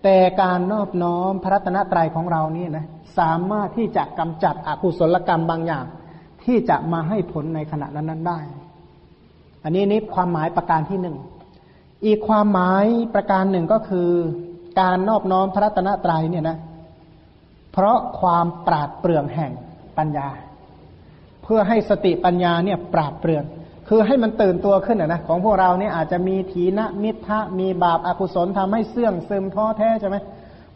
[0.04, 2.86] แต่การนอบน้อมพระรัตนตรัยของเรานี่นะ
[3.18, 5.84] สามารถที่จะกำจัดอกุศลกรรมบางอย่าง
[6.44, 8.38] ที่จะมาให้ผลในขณะนั้นๆได้
[9.64, 11.16] อันนี้นี่ความหมายประการที่หนึ่ง
[12.06, 14.10] อีกความหมายประการหนึ่งก็คือ
[14.80, 16.56] การนอบน้อมพระรัตนตรัยเนี่ยนะ
[17.72, 19.52] เพราะความปราดเปรื่องแห่ง
[19.98, 20.28] ปัญญา
[21.42, 23.44] เพื่อให้สติปัญญาเนี่ยปราดเปรื่อง
[23.88, 30.16] คือให้มันตื่นตัวขึ้นนะของพวกเราเนี่ยอาจจะมีทีนะมิทะมีบาปอากุศลทำให้เสื่องซึมท้อแท้ใช่ไหม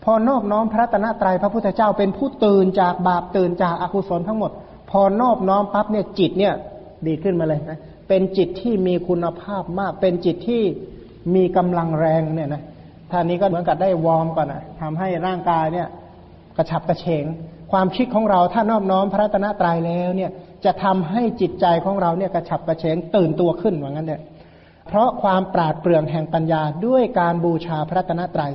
[0.05, 4.51] พอนอบน้อมพระตนะตรัยพระพุทธเจ้าเป็นผู้ตื่นจากบาปตื่นจากอากุศลทั้งหมด
[4.91, 6.55] พอนอบน้อมปั๊บเนี่ยจิตเนี่ย
[7.07, 7.79] ดีขึ้นมาเลยนะ
[8.15, 10.63] เป็นจิตที่มีคุณภาพมาก เป็นจิตที่
[11.35, 12.63] มีกำลังแรงเนี่ยนะ
[13.11, 15.89] ท่านี้ก็เหมือนกับได้วอร์มก่อนนะทำให้ร่างกายเนี่ย
[16.57, 17.25] กระฉับกระเฉง
[17.73, 20.31] ความคิดของเราถ้านอบน้อมพระตนะตรายแล้วเนี่ย
[20.65, 24.23] จะทำให้จิตใจของเราเนี่ยกระฉับกระเฉงตื่นตัวขึ้นว่างั้นเนี่ย
[24.87, 28.53] เพราะความปราดเปรื่องแห่งปัญญาด้วยการบูชาพระตนะตรัย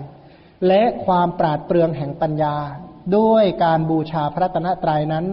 [0.67, 2.55] และความปราดเปรื่องแห่งปัญญา
[3.17, 5.25] ด้วยการบูชาพระตนะตรัยนั้น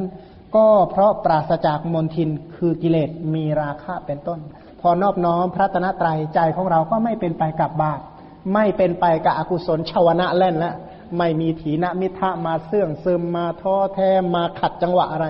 [0.56, 4.40] ก็เพราะปราศจากมนทินคือกิเลสมีราคะเป็นต้น
[4.80, 8.00] พอนอบน้อมพระตนะตรัยใจของเราก็ไม่เป็นไปกับบาป
[8.54, 10.74] ไม่เป็นไปกับอกุศลชาวนะเล่นแล้ว
[11.18, 15.26] ไม่มีถีนมิทะมาเสื่องซึมมาท้อแท้มาขัดจังหวะอะไร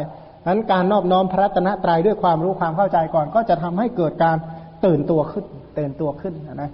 [0.47, 4.37] นั้นการนอบน้อมพระตนะตรยด้วยความรู้ความเข้าใจก่อน ก็จะทำให้เกิดการ
[4.85, 5.45] ตื่นตัวขึ้น
[5.79, 6.71] ตื่นตัวขึ้นนะ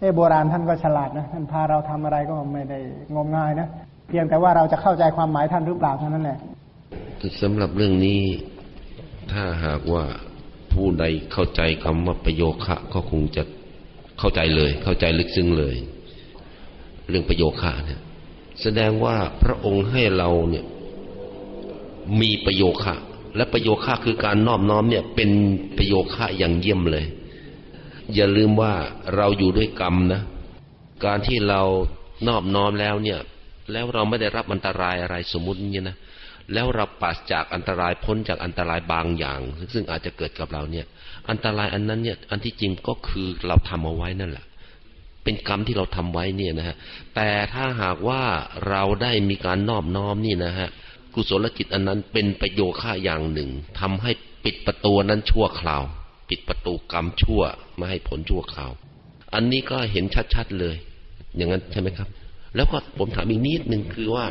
[0.00, 2.78] เอโบราณท่านก็ฉลาดนะท่านพาเราทำอะไรก็ไม่ได้
[3.14, 3.68] งมงายนะ
[4.08, 6.38] เพียงแต่ว่าเราจะเข้าใจความหมายท่านหรือเปล่าเท่านั้นแหละ
[7.42, 8.22] สำหรับเรื่องนี้
[9.32, 10.04] ถ้าหากว่า
[10.72, 13.42] ผู้ใดเข้าใจคำว่าประโยคะก็คงจะ
[14.18, 15.76] เข้าใจเลย เข้าใจลึกซึ้งเลย
[17.08, 18.00] เรื่องประโยคะเนี่ย
[18.62, 20.64] แสดงว่าพระองค์ให้เราเนี่ย
[22.20, 22.94] มีประโยคะ
[23.36, 25.30] และประโยคะคือการนอบน้อมเนี่ย เป็น
[25.76, 27.06] ประโยคะอย่างเยี่ยมเลย
[28.14, 28.72] อย่าลืมว่า
[29.16, 30.22] เราอยู่ด้วยกรรมนะ
[31.04, 31.62] การที่เรา
[32.28, 33.18] นอบน้อมแล้วเนี่ย
[33.72, 35.96] แล้วเราไม่ได้รับอันตรายอะไรสมมุติเนี่ยนะ
[36.52, 39.40] แล้วเราปราศจากอันตรายพ้นจากอันตรายบางอย่าง
[39.72, 40.86] ซึ่งอาจจะเกิดกับเราเนี่ย
[41.30, 44.44] อันตรายอันนั้นเนี่ย อันที่จริงก็คือเราทำเอาไว้นั่นแหละ
[45.24, 46.76] เป็นกรรมที่เราทำไว้เนี่ยนะฮะ
[47.14, 48.22] แต่ถ้าหากว่า
[48.68, 50.68] เราได้มีการนอบน้อมนี่นะฮะ
[51.14, 54.10] กุศลจิตอันนั้นเป็นประโยค่าอย่างหนึ่งทำให้
[54.44, 55.82] ปิดประตูนั้นชั่วคราว
[56.28, 57.42] ปิดประตูกรรมชั่ว
[57.76, 58.70] ไม่ให้ผลชั่วคราว
[59.34, 60.76] อันนี้ก็เห็นชัดๆเลย
[61.36, 62.08] อย่างนั้นใช่ไหมครับ
[62.56, 64.26] แล้วก็ผมถามอีกนิดหนึ่งคือว่า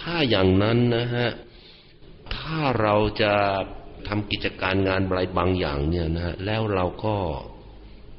[0.00, 1.28] ถ้าอย่างนั้นนะฮะ
[2.36, 3.32] ถ้าเราจะ
[4.08, 7.16] ทำกิจการงานอะไรบางอย่างเนี่ยนะฮะ แล้วเราก็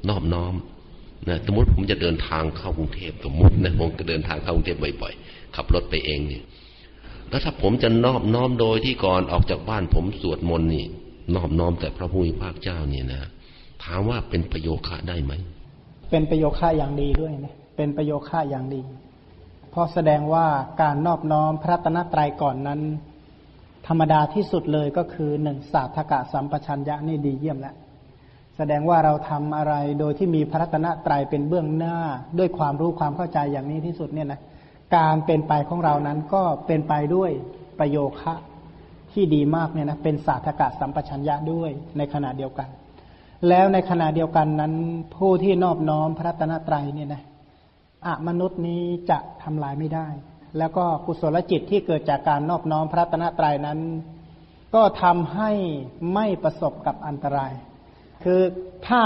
[0.08, 0.54] นอบน้อม
[1.28, 6.42] นะสมมติผมจะเดินทางเข้ากรุงเทพสมมตินะผมจะเดินทางเข้ากรุงเทพบ่อยๆขับรถไปเองเนี่ย
[7.28, 10.86] แล้วถ้าผมจะนอบน้อมโดยที่ก่อนออกจากบ้านผมสวดมนต์นี่
[11.34, 13.20] นอบน้อมแต่พระผู้มีพระเจ้าเนี่ยนะ
[13.84, 15.32] ถามว่าเป็นประโยคะได้ไหม
[16.10, 18.80] เป็นประโยคะอย่างดีด้วยนะเป็นประโยคะอย่างดี
[19.78, 20.46] ราะแสดงว่า
[20.82, 22.80] การนอบน้อมพระตนตรัยก่อนนั้น
[23.86, 27.74] ธรรมดาที่สุดเลยก็คือหนึ่งศาสตกะสัมปชัญญะนี่ดีเยี่ยมแล้ว
[28.56, 31.96] แสดงว่าเราทำอะไรโดยที่มีพระตนตรัยเป็นเบื้องหน้า
[32.38, 34.40] ด้วยความรู้ความเข้าใจอย่างนี้ที่สุดเนี่ยนะ
[34.96, 37.30] การเป็นไปของเรานั้นก็เป็นไปด้วย
[37.78, 38.34] ประโยคะ
[39.12, 42.68] ที่ดีมากเนี่ยนะเป็นศาสตกะสัมปชัญญะด้วยในขณะเดียวกัน
[43.48, 44.74] แล้วในขณะเดียวกันนั้น
[45.16, 47.22] ผู้ที่นอบน้อมพระตนตรัยเนี่ยนะ
[48.06, 50.08] อมนุษย์นี้จะทำลายไม่ได้
[50.58, 53.78] แล้วก็กุศลจิตที่เกิดจากการนอบน้อมพระรัตนตรัยนั้น
[54.74, 55.50] ก็ทำให้
[56.14, 57.52] ไม่ประสบกับอันตราย
[58.24, 58.40] คือ
[58.88, 59.02] ถ้า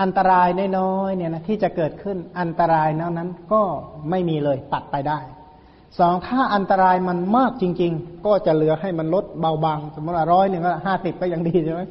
[0.00, 3.62] อันตรายน้อยๆเนี่ยนะที่จะเกิดขึ้นอันตรายนั้นนั้นก็
[4.10, 5.20] ไม่มีเลยตัดไปได้
[5.98, 11.82] สองถ้าอันตรายมันมากจริง ๆ ก็จะเหลือให้มันลดเบาบาง สมมติว่าร้อยหนึ่งก็ห้าสิบก็ยังดีใช่ไหม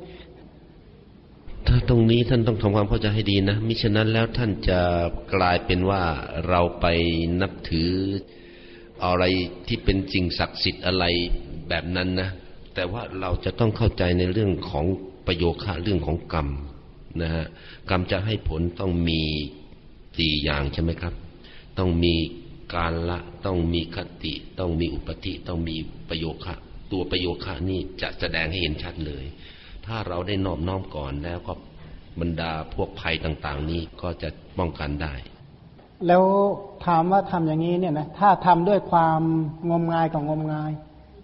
[1.66, 4.80] ถ้าตรงนี้ท่านต้องทำความเข้าใจให้ดีนะมิฉะนั้นแล้วท่านจะ
[5.34, 6.04] กลายเป็นว่า
[6.48, 6.86] เราไป
[7.42, 7.92] นับถือ
[9.04, 9.24] อะไร
[9.68, 11.06] ที่เป็นสิ่งศักดิ์สิทธิ์อะไร
[11.70, 12.30] แบบนั้นนะ
[12.76, 14.86] แต่ว่าเราจะต้องเข้าใจในเรื่องของ
[15.28, 16.50] ประโยคะเรื่องของกรรม
[17.22, 17.46] นะฮะ
[17.90, 19.22] กรรมจะให้ผลต้องมี
[20.18, 21.14] สี่อย่างใช่ไหมครับ
[21.78, 22.16] ต้องมี
[22.76, 25.76] การละต้องมีคติ ต้องมีอุปธิต้องมี
[26.10, 26.56] ประโยคะ
[26.92, 29.26] ตัวประโยคะนี่จะแสดงให้เห็นชัดเลย
[29.88, 31.54] ถ้าเราได้นอบน้อมก่อนแล้วก็
[32.20, 35.14] บรรดาพวกภัยต่างๆ นี้ก็จะป้องกันได้
[36.08, 36.24] แล้ว
[36.86, 39.22] ถามว่าทำอย่างนี้เนี่ยนะถ้าทำด้วยความ
[39.70, 40.72] งมงายก็งมงาย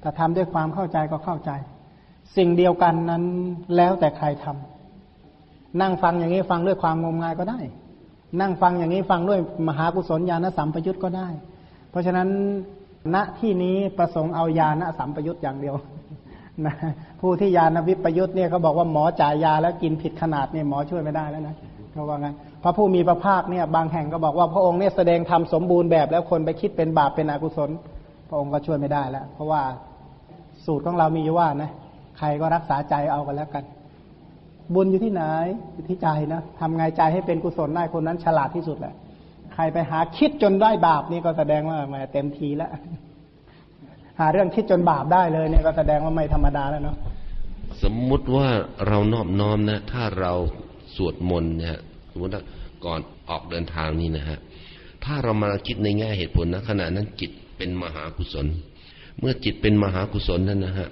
[0.02, 1.52] แต่ทำด้วยความเข้าใจก็เข้าใจ
[2.36, 3.24] สิ่งเดียวกันนั้น
[3.76, 7.60] แล้วแต่ใครทำนั่งฟังอย่างนี้ฟังด้วยความงมงายก็ได้
[8.42, 11.28] นั่งฟังอย่างนี้ฟังด้วยมหากุศลญาณสัมปยุตก็ได้
[11.90, 12.28] เพราะฉะนั้น
[13.14, 15.76] ณที่นี้ประสงค์เอาญาณสัมปยุตอย่างเดียว
[16.66, 16.76] นะ
[17.24, 21.56] ผู้ที่ยานวิปยุทธ์เนี่ยเขาบอกว่าหมอจ่ายยาแล้วกินผิดขนาดเนี่ยหมอช่วยไม่ได้แล้วนะ
[21.92, 27.70] เขาว่างั้นพระผู้มีพระภาคเนี่ยบางแห่งก็บอกว่าพระองค์เนี่ยแสดงธรรมสมบูรณ์แบบแล้วคนไปคิดเป็นบาปเป็นอกุศล
[28.30, 29.62] พระองค์ก็ช่วยไม่ได้แล้ว เพราะว่า
[30.66, 31.72] สูตรของเรามีอยู่ว่านะ
[32.18, 33.64] ใครก็รักษาใจเอากันแล้วกัน
[34.74, 35.24] บุญอยู่ที่ไหน
[35.74, 38.94] อยู่ที่ใจนะทำไงใจให้เป็นกุศลได้คนนั้นฉลาดที่สุดแหละ
[39.54, 42.72] ใครไปหาคิดจนได้บาปนี่ก็แสดงว่าแหมเต็มทีแล้ว
[44.20, 46.98] หาเรื่องคิดจนบาปได้เลยเนี่ยก็แสดงว่าไม่ธรรมดาแล้วเนาะ
[47.84, 48.50] สมมุติว่า
[48.88, 50.34] เรานอบน้อมนะ ถ้าเรา
[50.96, 52.44] สวดมนต์นะฮะสมมติว่า
[52.86, 54.38] ก่อนออกเดินทางนี่นะฮะ
[55.06, 58.46] ถ้าเรามาคิดในแง่เหตุผลนะขณะนั้นจิตเป็นมหากุศล
[59.20, 60.90] เมื่อจิตเป็นมหากุศลนั้นนะฮะ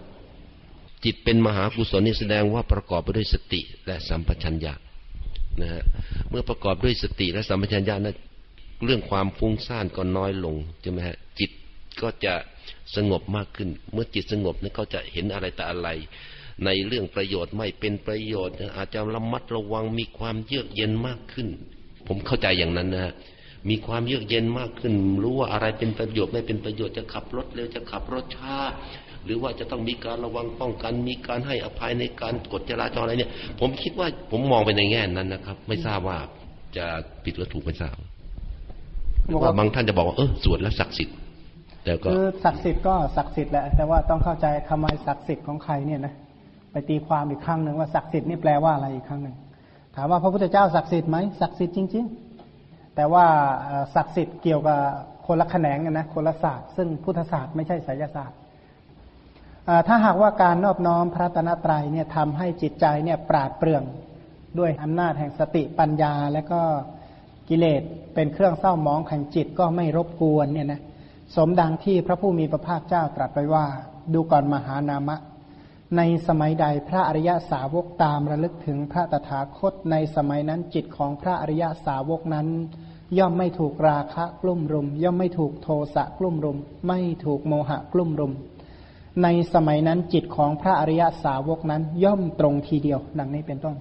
[1.06, 4.74] จิตเป็นมหากุศลนี่แสดงว่าประกอบไปด้วยสติและสัมปชัญญะ
[5.62, 5.84] นะฮะ
[6.30, 8.16] เมื่อประกอบด้วยสติและสัมปชัญญะนะ
[8.86, 11.52] เรื่องความฟุ้งซ่านก็น้อยลงใช่ไหมฮะจิต
[12.02, 12.34] ก็จะ
[12.96, 15.90] สงบมากขึ้น เมื่อจิตสงบนี่ก็จะเห็นอะไรแต่อะไร
[16.66, 21.48] ในเรื่องประโยชน์ไม่เป็นประโยชน์ อาจจะระมัดระวังมีความเยือกเย็นมากขึ้น
[22.08, 23.14] ผมเข้าใจอย่างนั้นนะฮะ
[23.70, 24.94] มีความเยือกเย็นมากขึ้น
[25.24, 28.56] รู้ว่าอะไรเป็นประโยชน์ไม่เป็นประโยชน์จะขับรถเร็วจะขับรถช้า
[29.26, 36.18] หรือว่าจะต้องมีการระวังป้องกัน มีการให้อภัยในการกฎจราจรอะไรเนี่ย ผมคิดว่าผมมองไปในแง่นั้นนะครับ ไม่ทราบว่า
[36.78, 36.86] จะ
[37.24, 37.96] ผิดหรือถูกไม่ทราบ
[39.44, 41.16] ว่าบางท่านจะบอกว่าเออสวดแล้วศักดิ์สิทธิ์
[41.84, 46.14] แต่ก็คือศักดิ์สิทธิ์ก็ศักดิ์สิทธิ์แหละแต่ว่าต้องเข้าใจคำว่าศักดิ์สิทธิ์ของใครเนี่ยนะ
[46.72, 49.36] ไปตีความอีกครั้งหนึ่งว่าศักดิ์สิทธิ์นี่แปลว่าอะไรอีกครั้งหนึ่ง
[49.96, 52.06] ถามว่าพระพุทธเจ้าศักดิ์สิทธิ์ไหมศักดิ์สิทธิ์จริง
[52.50, 53.26] ๆ แต่ว่า
[53.96, 54.80] ศักดิ์สิทธิ์เกี่ยวกับ
[55.26, 58.38] คนละแขนงกันนะคนละศาสตร์ ซึ่งพุทธศาสตร์ไม่ใช่ไสยศาสตร์
[59.88, 63.84] ถ้าหากว่าการนอบน้อมพระตนตรัยเนี่ยทำให้จิตใจเนี่ยปราดเปรื่อง
[64.60, 66.62] ด้วยอำนาจแห่งสติปัญญา และก็
[67.50, 67.82] กิเลส
[68.14, 70.82] เป็นเครื่องเศร้ามองแห่งจิตก็ไม่รบกวนเนี่ยนะ
[71.36, 73.66] สมดังที่พระผู้มีพระภาคเจ้าตรัสไปว่า
[74.14, 75.18] ดูก่อนมหานามะ
[75.98, 82.48] ในสมัยใดพระอริยสาวกตามระลึกถึงพระตถาคตในสมัยนั้นจิตของพระอริยสาวกนั้น
[83.18, 88.34] ย่อมไม่ถูกราคะกลุ่มรุม ย่อมไม่ถูกโทสะกลุ่มรุม ไม่ถูกโมหะกลุ่มรุม
[89.24, 93.76] ในสมัยนั้นจิตของพระอริยสาวกนั้นย่อมตรงทีเดียว ดังนี้เป็นต้น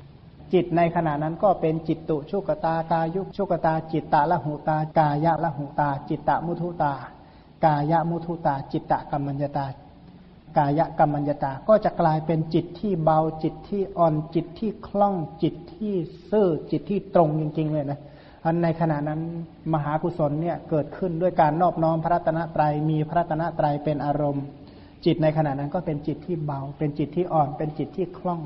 [0.53, 6.95] จิตในขณะนั้นก็เป็นจิตตุชุกตากายุชุกตา จิตตะละหูตากายะละหูตา จิตตะมุทุตา
[7.65, 9.67] กายะมุทุตา จิตตะกัมมัญญตา
[10.57, 15.95] กายกัมมัญญตา ก็จะกลายเป็นจิตที่เบาจิตที่อ่อนจิตที่คล่องจิตที่
[16.31, 18.01] ซื่อจิตที่ตรงจริง ๆ เลยนะ
[18.45, 19.21] อันในขณะนั้น
[19.73, 24.45] มหากุศลเนี่ยเกิดขึ้นด้วยการนอบน้อมพระรัตนตรัยมีพระรัตนตรัยเป็นอารมณ์
[25.05, 28.41] จิตในขณะนั้นก็เป็นจิตที่เบา เป็นจิตที่อ่อน เป็นจิตที่คล่อง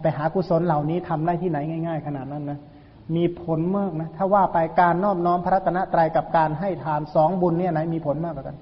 [0.00, 2.58] ไปหากุศลเหล่านี้ทำได้ที่ไหนง่าย ๆ ขนาดนั้นนะ
[3.16, 8.56] มีผลมากนะถ้าว่าไปการนอบน้อมพระรัตนตรัยกับการให้ทานสองบุญเนี่ยไหนมีผลมากกว่ากัน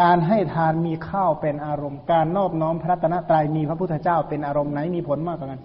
[0.00, 5.60] การให้ทานมีข้าวเป็นอารมณ์ การนอบน้อมพระรัตนตรัยมีพระพุทธเจ้าเป็นอารมณ์ไหนมีผลมากกว่ากัน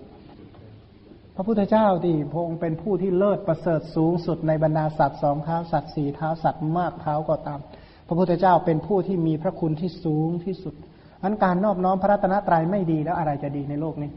[1.36, 7.60] พระพุทธเจ้าที่พงเป็นผู้ที่เลิศประเสริฐสูงสุดในบรรดาสัตว์สองเท้าสัตว์สี่เท้าสัตว์มากเท้าก็ตาม
[8.08, 10.76] พระพุทธเจ้าเป็นผู้ที่มีพระคุณที่สูงที่สุด
[11.24, 14.10] อันการนอบน้อมพระรัตนตรัยไม่ดีแล้วอะไรจะดีในโลกนี้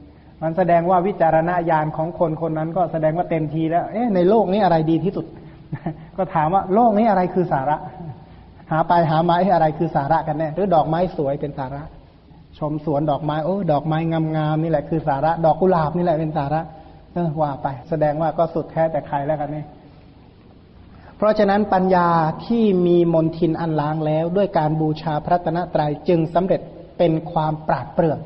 [0.42, 5.27] มันแสดงว่าวิจารณญาณของคนคนนั้นก็แสดงว่าเต็มทีแล้ว เอ๊ะในโลกนี้อะไรดีที่สุด
[6.16, 7.77] ก็ถามว่าโลกนี้อะไรคือสาระ
[8.70, 11.83] หาไปหาไม้อะไรคือสาระกันแน่หรือดอกไม้สวยเป็นสาระ
[12.59, 13.98] ชมสวนดอกไม้โอ้ดอกไม้
[14.37, 16.61] งามๆนี่แหละคือสาระ ดอกกุหลาบนี่แหละเป็นสาระ
[17.14, 19.64] เออว่าไป แสดงว่าก็สุดแท้แต่ใครแล้วกันนี่
[21.16, 22.09] เพราะฉะนั้นปัญญา
[22.46, 26.61] ที่มีมนทินอันล้างแล้วด้วยการบูชาพระตนะตรัยจึงสำเร็จ
[26.98, 28.18] เป็นความปราดเปรื่อง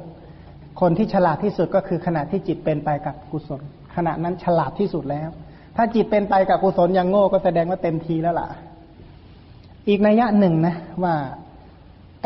[0.81, 3.61] คนที่ฉลาดที่สุดก็คือขณะที่จิตเป็นไปกับกุศล
[3.97, 5.29] ขณะนั้นฉลาดที่สุดแล้ว
[5.77, 8.49] ถ้าจิตเป็นไปกับกุศลยังโง่ก็แสดงว่าเต็มทีแล้วล่ะ
[9.89, 11.17] อีกนัยยะหนึ่งนะว่า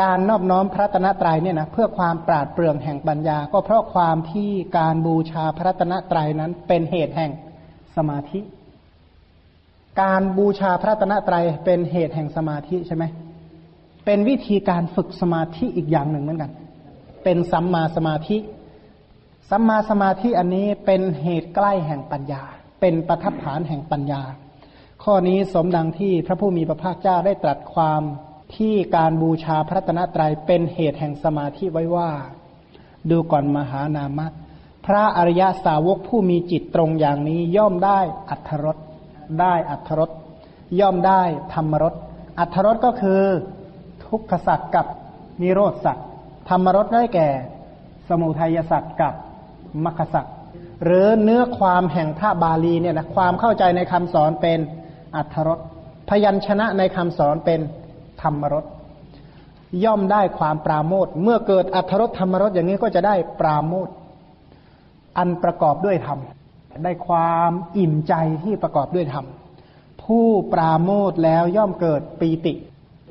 [0.03, 7.31] การนอบน้อมพระตนะตรัยเนี่ยนะเพื่อความปราดเปรื่องแห่งปัญญา ก็เพราะความที่การบูชาพระตนะตรัยนั้นเป็นเหตุแห่ง
[7.97, 8.41] สมาธิ
[10.03, 13.05] การบูชาพระตนะตรัยเป็นเหตุแห่งสมาธิใช่ไหม
[14.05, 16.53] เป็นวิธีการฝึกสมาธิอีกอย่างหนึ่งเหมือนกัน
[17.25, 18.39] เป็นสัมมาสมาธิ
[19.51, 22.43] สัมมาสมาธิอันนี้เป็นเหตุใกล้แห่งปัญญา
[22.81, 24.23] เป็นประทับฐานแห่งปัญญา
[25.11, 28.03] ข้อนี้สมดังที่พระผู้มีพระภาคเจ้าได้ตรัสความ
[28.57, 32.11] ที่การบูชาพระตนะตรัยเป็นเหตุแห่งสมาธิไว้ว่า
[33.11, 34.33] ดูก่อนมหานามัต
[34.87, 38.77] พระอริยสาวกผู้มีจิตตรงอย่างนี้ย่อมได้อัทธรส
[39.41, 40.11] ได้อัทธรส
[40.81, 41.23] ย่อมได้
[41.55, 41.95] ธรรมรส
[42.39, 43.23] อัทธรสก็คือ
[44.07, 44.87] ทุกขสัตว์กับ
[45.43, 46.07] นิโรธสัตว์
[46.49, 47.29] ธรรมรสได้แก่
[48.09, 49.15] สมุทัยสัตว์กับ
[49.85, 50.35] มรรคสัตว์
[50.85, 54.61] หรือเนื้อความแห่งพระบาลีเนี่ยนะความเข้าใจในคำสอนเป็น
[55.17, 55.59] อัทธรส
[56.09, 57.61] พยัญชนะในคำสอนเป็น
[58.23, 58.65] ธรรมรส
[59.85, 63.89] ย่อมได้ความปราโมทเมื่อเกิดอัทธรสธรรมรสอย่างนี้ก็จะได้ปราโมท
[65.19, 66.19] อันประกอบด้วยธรรม
[66.85, 69.27] ได้ความอิ่มใจที่ประกอบด้วยธรรม
[70.05, 72.55] ผู้ปราโมทแล้วย่อมเกิดปีติ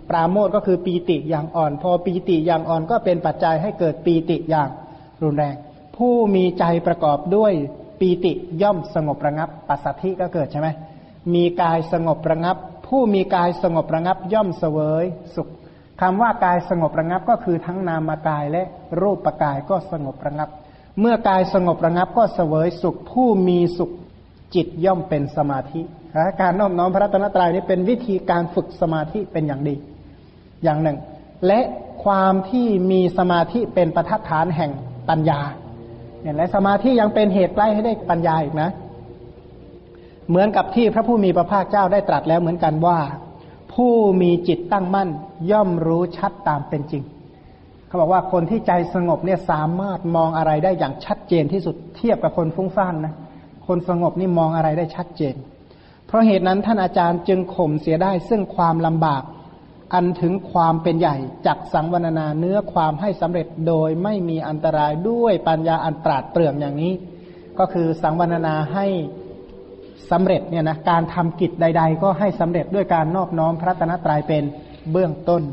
[0.10, 4.70] ปราโมทก็คือปีติอย่างอ่อน พอปีติอย่างอ่อนก็เป็นปัจจัยให้เกิดปีติอย่าง
[5.24, 5.56] รุนแรง
[5.98, 7.54] ผู้มีใจประกอบด้วย
[8.00, 10.68] ปีติย่อมสงบระงับปัสสัทธิก็เกิดใช่ไหม
[11.34, 15.48] มีกายสงบระงับ ผู้มีกายสงบระงับย่อมเสวยสุข
[16.02, 18.64] คำว่ากายสงบระงับก็คือทั้งนามกายและ
[19.02, 20.50] รูปกายก็สงบระงับ
[21.00, 23.92] เมื่อกายสงบระงับก็เสวยสุข ผู้มีสุข
[24.56, 25.82] จิตย่อมเป็นสมาธิ
[26.42, 29.76] การน้อมน้อมพระรัตนตรัยนี้เป็นวิธีการฝึกสมาธิเป็นอย่างดี
[30.64, 30.98] อย่างหนึ่ง
[31.48, 31.60] และ
[32.04, 34.72] ความที่มีสมาธิเป็นประทัดฐานแห่ง
[35.10, 35.40] ปัญญา
[36.22, 38.70] เนี่ยและสมาธิยังเป็นเหตุใกล้ให้ได้ปัญญาอีกนะ
[40.30, 43.00] เหมือนกับที่พระผู้มีพระภาคเจ้าได้ตรัสแล้วเหมือนกันว่า
[43.74, 45.10] ผู้มีจิตตั้งมั่น
[45.52, 47.04] ย่อมรู้ชัดตามเป็นจริง
[47.88, 53.16] เขาบอกว่าคนที่ใจสงบเนี่ยสามารถมองอะไรได้อย่างชัดเจนที่สุดเทียบกับคนฟุ้งซ่านนะ
[53.68, 55.36] คนสงบนี่มองอะไรได้ชัดเจน
[56.08, 59.24] เพราะเหตุนั้นท่านอาจารย์จึงข่มเสียได้ซึ่งความลำบาก
[59.94, 61.16] อันถึงความเป็นใหญ่
[61.48, 66.94] จักสังวรนาเนื้อความให้สำเร็จโดยไม่มีอันตรายด้วยปัญญาอันปราดเปรื่องอย่างนี้
[67.60, 68.86] ก็คือสังวรนาให้
[70.12, 74.44] สำเร็จเนี่ยนะการทำกิจใด ๆ ก็ให้สำเร็จด้วยการนอบน้อมพระตนตรัยเป็น
[74.92, 75.44] เบื้องต้น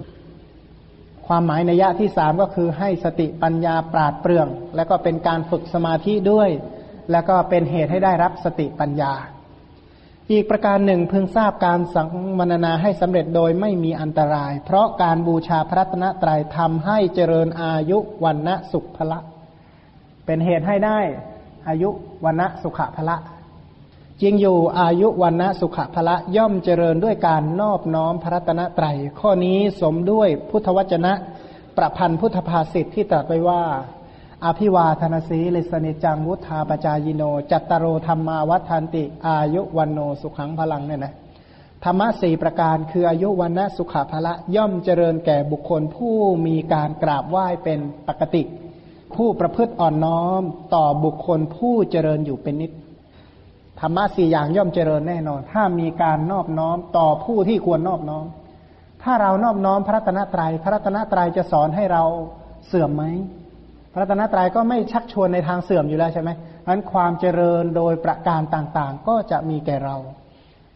[1.27, 6.51] ความหมายในยะที่สามก็คือให้สติปัญญาปราดเปรื่อง และก็เป็นการฝึกสมาธิด้วย
[7.13, 9.13] แล้วก็เป็นเหตุให้ได้รับสติปัญญา
[10.33, 19.19] อีกประการหนึ่งพึงทราบการสังมนนาให้สำเร็จโดยไม่มีอันตราย เพราะการบูชาพระตนตรัยทำให้เจริญอายุวันนะสุขพละ
[20.27, 20.99] เป็นเหตุให้ได้
[21.69, 21.91] อายุ
[22.25, 23.17] วันนะสุขพละ
[24.23, 31.13] จริงอยู่อายุวันนะสุขภละย่อมเจริญด้วยการนอบน้อมพระรัตนตรัย ข้อนี้สมด้วยพุทธวจนะ
[31.77, 33.63] ประพันธ์พุทธภาษิตที่ตรัสไว้ว่า
[34.45, 41.15] อภิวาทนสีลิสเนจังวุธาปจายโน จัตตโรธรรมาวัฏานติ อายุวันโนสุขังพลังเนี่ยนะ
[41.85, 46.15] ธรรมะสี่ประการคืออายุวันนะสุขภละย่อมเจริญแก่บุคคลผู้
[46.47, 48.43] มีการกราบไหว้เป็นปกติ
[49.15, 50.43] ผู้ประพฤติอ่อนน้อม
[50.75, 52.73] ต่อบุคคลผู้เจริญอยู่เป็นนิด
[53.81, 58.27] ธรรมะสี่อย่างย่อมเจริญแน่นอน ถ้ามีการนอบน้อมต่อผู้ที่ควรนอบน้อม
[59.03, 62.05] ถ้าเรานอบน้อมพระตนะตรยัยพระตนะตรัยจะสอนให้เรา
[62.67, 63.05] เสื่อมไหม
[63.95, 66.31] พระตนะตรัยก็ไม่ชักชวนในทางเสื่อมอยู่แล้วใช่ไหม
[66.69, 69.97] นั้นความเจริญโดยประการต่างๆ ก็จะมีแก่เรา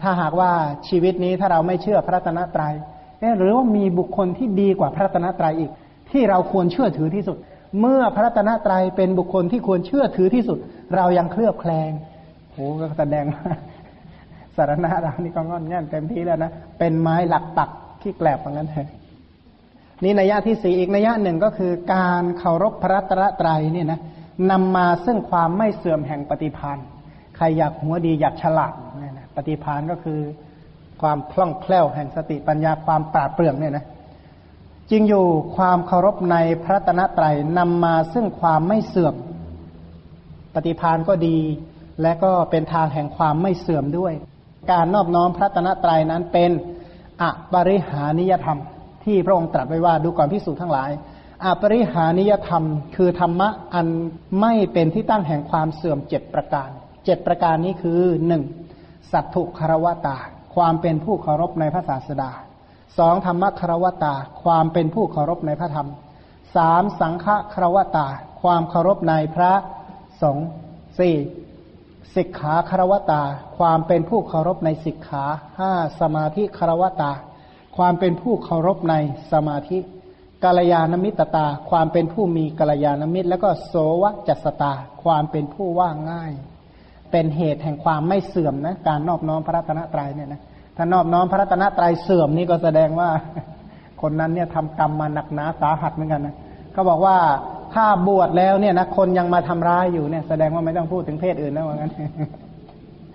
[0.03, 0.53] ถ้าหากว่า
[0.89, 5.71] ชีวิตนี้ถ้าเราไม่เชื่อพระตนะตรยัยหรือว่ามีบุคคลที่ดีกว่าพระตนะตรัยอีก
[6.11, 7.37] ที่เราควรเชื่อถือที่สุด
[7.81, 10.59] เมื่อพระตนะตรัยเป็นบุคคลที่ควรเชื่อถือที่สุด
[10.97, 11.91] เรายังเคลือบแคลง
[12.59, 13.25] อ้ก็แสดง
[14.57, 17.71] สารณะเรานี่ก็งอนแง่นเต็มที่แล้วนะเป็นไม้หลักปัก
[18.03, 18.87] ที่แกลบเหมือนกันเลย
[20.05, 24.01] นี่นัยยะที่สี่อีกนัยยะหนึ่งก็คือการเคารพพระตระไตรเนี่ยนะ
[24.51, 26.79] นำมาซึ่งความไม่เสื่อมแห่งปฏิพาน
[27.37, 30.21] ใครอยากหัวดีอยากฉลาดเนี่ยนะปฏิพานก็คือ
[31.03, 33.85] ความคล่องแคล่วแห่งสติปัญญาความปราดเปรื่องเนี่ยนะ
[34.91, 35.27] จริงอยู่
[35.57, 37.27] ความเคารพในพระตนะไตร
[37.59, 39.15] นำมาซึ่งความไม่เสื่อม
[40.55, 41.37] ปฏิพานก็ดี
[42.03, 44.13] และก็เป็นทางแห่งความไม่เสื่อมด้วย
[44.73, 46.51] การนอบน้อมพระตนะตรัยนั้นเป็น
[47.23, 48.59] อปริหานิยธรรม
[49.05, 50.91] ที่พระองค์ตรัสไว้ว่าดูก่อนพิสูจน์ทั้งหลาย
[51.45, 52.65] อปริหานิยธรรม
[52.97, 53.87] คือธรรมะอัน
[54.41, 56.69] ไม่เป็นที่ตั้งแห่งความเสื่อมเจ็ดประการ
[57.05, 58.43] เจ็ดประการนี้คือหนึ่ง
[59.13, 60.17] สัตถุคารวตา
[60.55, 62.31] ความเป็นผู้เคารพในพระศาสดา
[62.99, 65.89] สองธรรมคารวตา ความเป็นผู้เคารพในพระธรรม
[66.57, 68.07] สามสังฆคารวตา
[68.43, 69.53] ความเคารพในพระ
[70.23, 70.49] สงฆ์
[70.99, 71.17] สี่
[72.17, 73.23] สิกขาคารวตา
[73.59, 75.25] ความเป็นผู้เคารพในสิกขา
[75.59, 77.13] ห้าสมาธิคารวตา
[77.77, 78.95] ความเป็นผู้เคารพใน
[79.33, 79.79] สมาธิ
[80.45, 86.33] กาลยานมิตตา ความเป็นผู้มีกาลยานมิตร แล้วก็โสวจัสตา ความเป็นผู้ว่าง่าย
[87.11, 90.41] เป็นเหตุแห่งความไม่เสื่อมนะ การนอบน้อมพระรัตนตรัยเนี่ยนะ
[90.77, 93.09] ถ้านอบน้อมพระรัตนตรัยเสื่อมนี่ก็แสดงว่า
[94.03, 96.37] คนนั้นเนี่ยทำกรรมมาหนักหนาสาหัสเหมือนกันนะ
[96.73, 97.17] เขาบอกว่า
[97.79, 101.93] ถ้าบวชแล้วเนี่ยนะคนยังมาทำร้ายอยู่เนี่ยแสดงว่าไม่ต้องพูดถึงเพศอื่นแล้วว่างั้น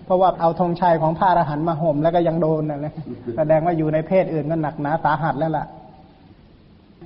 [0.06, 2.94] เพราะว่าเอาธงชัยของพระอรหันต์มาห่มแล้วก็ยังโดนนะ
[3.38, 5.66] แสดงว่าอยู่ในเพศอื่นก็หนักหนาสาหัสแล้วล่ะ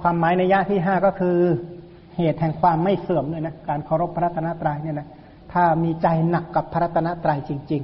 [0.02, 1.38] ความหมายในยะที่ห้าก็คือ
[2.18, 5.08] เหตุแห่งความไม่เสื่อมเลยนะการเคารพพระรัตนตรัยเนี่ยนะ
[5.54, 7.82] ถ้ามีใจหนักกับพระรัตนตรัยจริง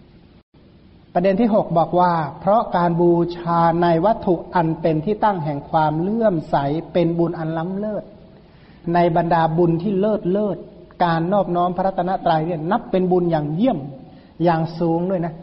[0.00, 6.56] ๆ ประเด็นที่หกบอกว่า เพราะการบูชาในวัตถุอันเป็นที่ตั้งแห่งความเลื่อมใส
[6.92, 8.04] เป็นบุญอันล้ำเลิศ
[8.94, 10.58] ในบรรดาบุญที่เลิศเลิศ
[11.04, 13.78] การนอบน้อมพระรัตนตรัยเนี่ยนับเป็นบุญอย่างเยี่ยม
[14.44, 15.34] อย่างสูงด้วยนะ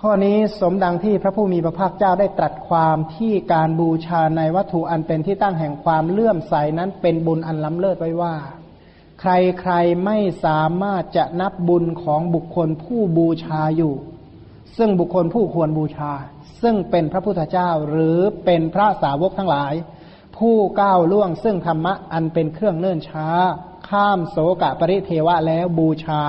[0.00, 8.34] ข้อนี้สมดังที่พระผู้มีพระภาคเจ้าได้ตรัสความที่การบูชาในวัตถุอันเป็นที่ตั้งแห่งความเลื่อมใสนั้นเป็นบุญอันล้ำเลิศไว้ว่า
[9.20, 9.72] ใครใคร
[10.04, 13.94] ไม่สามารถจะนับบุญของบุคคลผู้บูชาอยู่
[14.76, 16.12] ซึ่งบุคคลผู้ควรบูชา
[16.62, 19.72] ซึ่งเป็นพระพุทธเจ้าหรือเป็นพระสาวกทั้งหลาย
[20.40, 23.28] ผู้ก้าวล่วงซึ่งธรรมะอันเป็นเครื่องเนิ่นช้า
[23.88, 26.22] ข้ามโสกะปริเทวะแล้วบูชา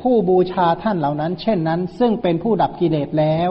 [0.00, 3.50] ผู้บูชาท่านเหล่านั้น เช่นนั้น ซึ่งเป็นผู้ดับกิเลสแล้ว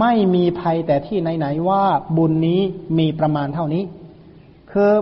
[0.00, 1.84] ไม่มีภัยแต่ที่ไหนๆว่า
[2.16, 2.60] บุญนี้
[2.98, 3.82] มีประมาณเท่านี้
[4.72, 4.92] คือ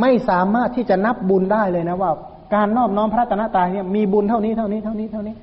[0.00, 2.10] ไม่สามารถที่จะนับบุญได้เลยนะว่า
[2.54, 5.34] การนอบน้อมพระตนะตายเนี่ยมีบุญเท่านี้เท่านี้เท่านี้เท่านี้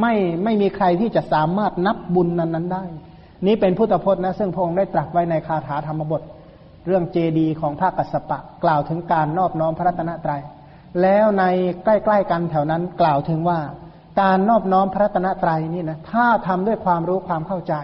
[0.00, 0.14] ไม่
[0.44, 2.84] ไม่มีใครที่จะสามารถนับบุญนั้นๆได้
[3.46, 6.22] นี้เป็นพุทธพจน์นะซึ่งพระองค์ได้ตรัสไว้ในคาถาธรรมบท
[6.86, 10.42] เรื่องเจดีของพระกัสสปะ กล่าวถึงการนอบน้อมพระรัตนตรยัย
[11.02, 11.44] แล้วใน
[11.84, 13.60] ใกล้ๆกันแถวนั้นกล่าวถึงว่า
[14.20, 17.74] การนอบน้อมพระรัตนตรัยนี่นะถ้าทำด้วยความรู้ความเข้าใจ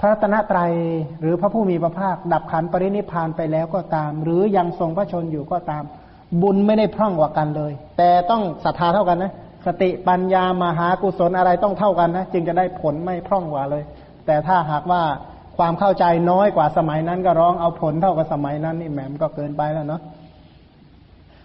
[0.00, 0.72] พระรัตนตรัย
[1.20, 5.84] หรือพระผู้มีพระภาค ดับขันปรินิพานไปแล้วก็ตาม หรือยังทรงพระชนอยู่ก็ตาม
[6.42, 9.32] บุญไม่ได้พร่องกว่ากันเลย แต่ต้องศรัทธาเท่ากันนะ
[9.66, 13.82] สติปัญญามหากุศลอะไรต้องเท่ากันนะจึงจะได้ผลไม่พร่องกว่าเลย
[14.26, 15.02] แต่ถ้าหากว่า
[15.58, 20.00] ความเข้าใจน้อยกว่าสมัยนั้นก็ร้องเอาผลเท่ากับสมัยนั้นนี่แหมมก็เกินไปแล้วเนาะ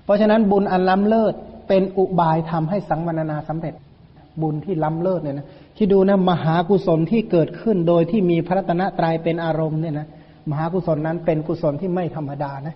[0.03, 1.33] เพราะฉะนั้นบุญอันล้ำเลิศ
[1.67, 3.73] เป็นอุบายทำให้สังวรนาสำเร็จ
[4.41, 5.47] บุญที่ล้ำเลิศเนี่ยนะ
[5.77, 10.07] ที่ดูนะมหากุศลที่เกิดขึ้นโดยที่มีพระตนะตรายเป็นอารมณ์เนี่ยนะ
[10.49, 12.75] มหากุศลนั้นเป็นกุศลที่ไม่ธรรมดานะ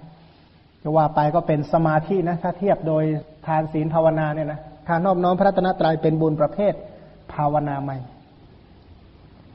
[0.83, 3.03] จะว่าไปก็เป็นสมาธินะถ้าเทียบโดย
[3.45, 6.73] ทานศีลภาวนาเนี่ยนะทานนอบน้อมพระตนะตรายเป็นบุญประเภท
[7.33, 7.97] ภาวนาใหม่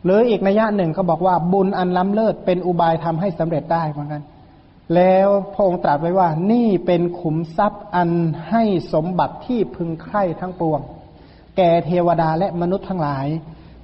[0.05, 4.23] หรืออีกนัยยะหนึ่งเขาบอกว่าบุญอันล้ำเลิศเป็นอุบายทำให้สำเร็จได้เหมือนกัน
[4.95, 8.11] แล้วพระองค์ตรัสไว้ว่านี่เป็นขุมทรัพย์อัน
[8.51, 10.81] ให้สมบัติที่พึงใคร่ทั้งปวง
[11.57, 13.27] แก่เทวดาและมนุษย์ทั้งหลาย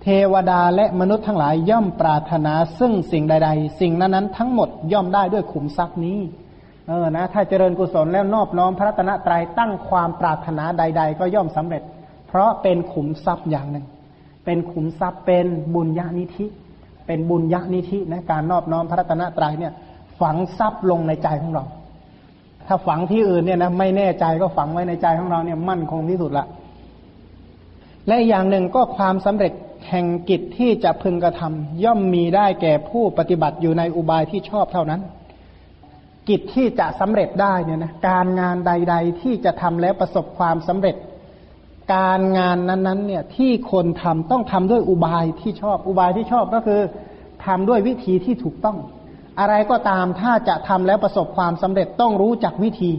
[0.03, 6.19] เทวดาและมนุษย์ทั้งหลายย่อมปรารถนาซึ่งสิ่งใด ๆ สิ่งนั้นๆทั้งหมดย่อมได้ด้วยขุมทรัพย์นี้
[6.89, 11.83] เออนะถ้าเจริญกุศลแล้วนอบน้อมพระตนะตรายตั้งความปรารถนาใด ๆ ก็ย่อมสำเร็จ
[12.29, 13.85] เพราะเป็นขุมทรัพย์อย่างหนึ่ง
[14.49, 16.47] เป็นขุมทรัพย์เป็นบุญญาณิธิ
[17.07, 19.73] เป็นบุญญาณิธินะการนอบน้อมพระรัตนตรัยเนี่ย
[20.21, 21.65] ฝังทรัพย์ลงในใจของเรา
[22.67, 26.47] ถ้าฝังที่อื่นเนี่ยนะไม่แน่ใจก็ฝังไว้ในใจของเราเนี่ยมั่นคงที่สุดละ
[28.09, 29.53] และอย่างหนึ่งก็ความสำเร็จ
[29.89, 35.01] แห่งกิจที่จะพึงกระทำย่อมมีได้แก่ผู้ปฏิบัติอยู่ในอุบายที่ชอบเท่านั้น
[36.29, 40.97] กิจที่จะสำเร็จได้เนี่ยนะการงานใด ๆ ที่จะทำแล้วประสบความสำเร็จ
[41.95, 46.81] การงานนั้นๆเนี่ยที่คนทำต้องทำด้วยอุบายที่ชอบอุบายที่ชอบก็คือ
[47.47, 48.79] ทำด้วยวิธีที่ถูกต้อง
[49.41, 52.93] อะไรก็ตามถ้าจะทำแล้วประสบความสำเร็จต้องรู้จักวิธี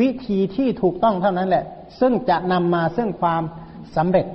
[0.00, 1.64] วิธีที่ถูกต้องเท่านั้นแหละ
[2.00, 3.42] ซึ่งจะนำมาซึ่งความ
[3.96, 4.26] สำเร็จ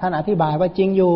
[0.00, 1.14] ท่านอธิบายว่าจริงอยู่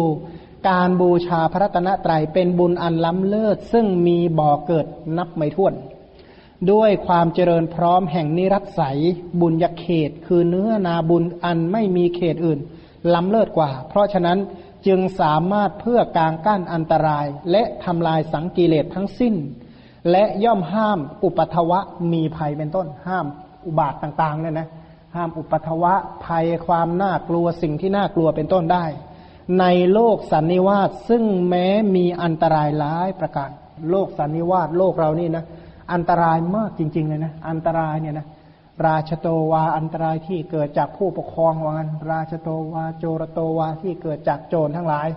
[0.68, 4.86] การบูชาพระตนะไตรเป็นบุญอันล้ำเลิศซึ่งมีบ่อเกิด
[5.18, 5.74] นับไม่ถ้วน
[6.72, 8.82] ด้วยความเจริญพร้อมแห่งนิรัตใส
[9.40, 12.60] บุญยเขต คือเนื้อนาบุญอันไม่มีเขตอื่น
[13.14, 14.38] ล้ำเลิศกว่า เพราะฉะนั้น
[14.86, 19.34] จึงสามารถเพื่อกางกั้นอันตราย และทำลายสังกิเลสทั้งสิ้น
[20.10, 21.80] และย่อมห้ามอุปัทวะ
[22.12, 23.26] มีภัยเป็นต้น ห้าม
[23.66, 24.68] อุบาทต่างๆเนี่ยนะ
[25.16, 25.94] ห้ามอุปัทวะ
[26.24, 28.84] ภัยความน่ากลัวสิ่งที่น่ากลัวเป็นต้นได้
[29.60, 33.50] ในโลกสันนิวาสซึ่งแม้มีอันตรายหลายประการ
[33.90, 35.44] โลกสันนิวาสโลกเรานี่นะ
[35.92, 38.26] อันตรายมากจริง ๆ เลยนะ อันตรายเนี่ยนะ
[38.86, 45.08] ราชโตวาอันตรายที่เกิดจากผู้ปกครองว่างันราชโตวาโจรโตวาที่เกิดจากโจรทั้งหลาย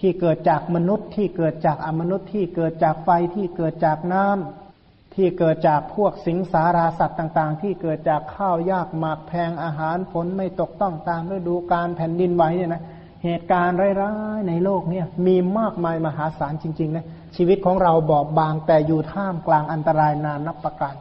[0.00, 12.82] ที่เกิดจากมนุษย์ ที่เกิดจากอมนุษย์ที่เกิดจากไฟที่เกิดจากน้ำที่เกิดจากพวกสิงสาราสัตว์ต่างๆ ที่เกิดจากข้าวยากหมากแพงอาหารฝนไม่ตกต้องตามฤดูการแผ่นดินไหวเนี่ยนะ
[13.24, 17.04] เหตุการณ์ร้ายๆในโลกเนี่ยมีมากมายมหาศาลจริงๆนะ
[17.36, 20.94] ชีวิตของเราบอบบาง แต่อยู่ท่ามกลางอันตรายนานนับประการ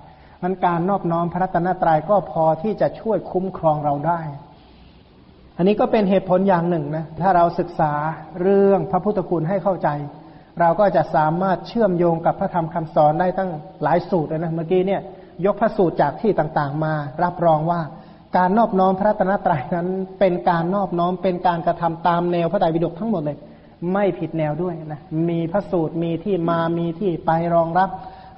[0.44, 4.20] มันการนอบน้อมพระรัตนตรัยก็พอที่จะช่วยคุ้มครองเราได้
[5.58, 7.94] อันนี้ก็เป็นเหตุผลอย่างหนึ่งนะ ถ้าเราศึกษา
[8.42, 9.90] เรื่องพระพุทธคุณให้เข้าใจ
[10.60, 13.52] เราก็จะสามารถเชื่อมโยงกับพระธรรมคำสอนได้ตั้ง
[13.84, 15.02] หลายสูตรเลยนะ เมื่อกี้เนี่ย
[15.46, 17.82] ยกพระสูตรจากที่ต่างๆมา รับรองว่า
[18.38, 23.38] การนอบน้อมพระรัตนตรัยนั้น เป็นการนอบน้อมเป็นการกระทำตามแนวพระไตรปิฎกทั้งหมดเลย
[23.94, 27.90] ไม่ผิดแนวด้วยนะมีพระสูตรมีที่มามีที่ไปรองรับ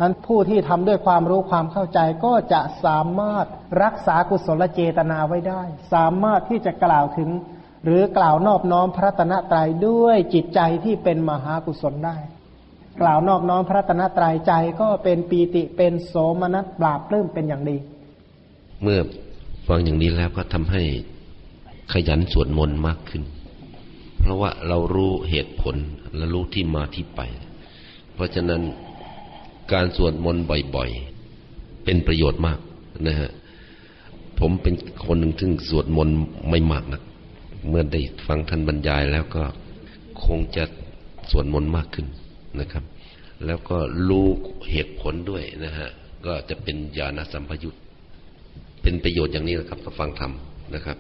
[0.02, 3.46] นั้นผู้ที่ทำด้วยความรู้ความเข้าใจก็จะสามารถ
[3.84, 5.62] รักษากุศลเจตนาไว้ได้
[5.94, 7.30] สามารถที่จะกล่าวถึง
[7.86, 12.18] หรือกล่าวนอบน้อมพระตนะตรัยด้วยจิตใจที่เป็นมหากุศลได้
[13.02, 17.78] กล่าวนอบน้อมพระตนะตรัยใจก็เป็นปีติเป็นโสมนัสปราบปลื้มเป็นอย่างดี
[18.84, 19.00] เมื่อ
[19.68, 20.84] ฟังอย่างนี้แล้วก็ทำให้
[21.94, 23.24] ขยันสวดมนต์มากขึ้น
[24.20, 25.76] เพราะว่าเรารู้เหตุผล
[26.16, 27.22] และรู้ที่มาที่ไป
[28.14, 28.62] เพราะฉะนั้น
[29.74, 30.44] การสวดมนต์
[30.76, 32.60] บ่อยๆ เป็นประโยชน์มาก
[33.08, 33.30] นะฮะ
[34.40, 36.16] ผมเป็นคนหนึ่งซึ่งสวดมนต์
[36.50, 37.02] ไม่มากนะ
[37.68, 39.44] เมื่อได้ฟังท่านบรรยายแล้วก็
[40.26, 40.64] คงจะ
[41.32, 42.08] สวดมนต์มากขึ้น
[42.60, 42.84] นะครับ
[43.46, 43.78] แล้วก็
[44.10, 44.26] รู้
[44.72, 45.90] เหตุผลด้วยนะฮะ
[46.26, 47.76] ก็จะเป็นญาณสัมพยุต
[48.82, 50.32] เป็นประโยชน์อย่างนี้แหละครับก็ฟังธรรม
[50.76, 50.98] นะครับ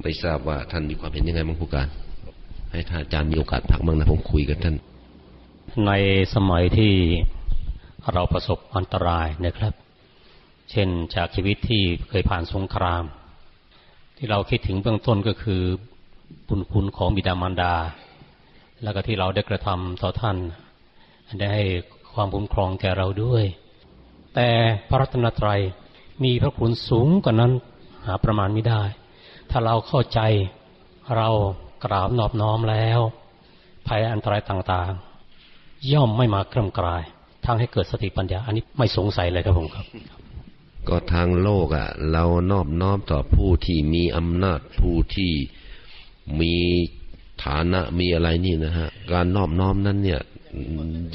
[0.00, 1.88] ไม่ทราบว่าท่านมีความเห็นยังไงบ้างผู้การ
[2.72, 4.76] ให้ท่านอาจารย์มีโอกาสพักบ้างนะผมคุยกับท่าน
[5.86, 5.92] ใน
[6.34, 6.94] สมัยที่
[8.12, 9.72] เราประสบอันตรายนะครับ
[10.70, 13.04] เช่นจากชีวิตที่เคยผ่านสงคราม
[14.16, 15.62] ที่เราคิดถึงเบื้องต้นก็คือ
[16.48, 17.74] บุญคุณของบิดามารดา
[18.82, 20.36] แล้วก็ที่เราได้กระทำต่อท่าน
[21.38, 21.64] ได้ให้
[22.14, 23.44] ความคุ้มครองแก่เราด้วย
[24.34, 24.48] แต่
[24.88, 25.60] พระรัตนตรัย
[26.24, 27.52] มีพระคุณสูงกว่านั้น
[28.06, 28.82] หาประมาณไม่ได้
[29.54, 30.20] ถ้าเราเข้าใจ
[31.16, 31.28] เรา
[31.84, 33.00] กราบนอบน้อมแล้ว
[33.86, 37.02] ภัยอันตรายต่างๆ ย่อมไม่มาเคลื่อนกลาย
[37.44, 39.84] ทางให้เกิดสติปัญญา อันนี้ไม่สงสัยเลยครับผมครับ
[40.88, 45.32] ก็ทางโลกอะ่ะ เรานอบน้อมต่อผู้ที่มีอำนาจผู้ที่
[46.40, 46.54] มี
[47.44, 50.20] ฐานะมีอะไรนี่นะฮะ การนอบน้อมนั้นเนี่ย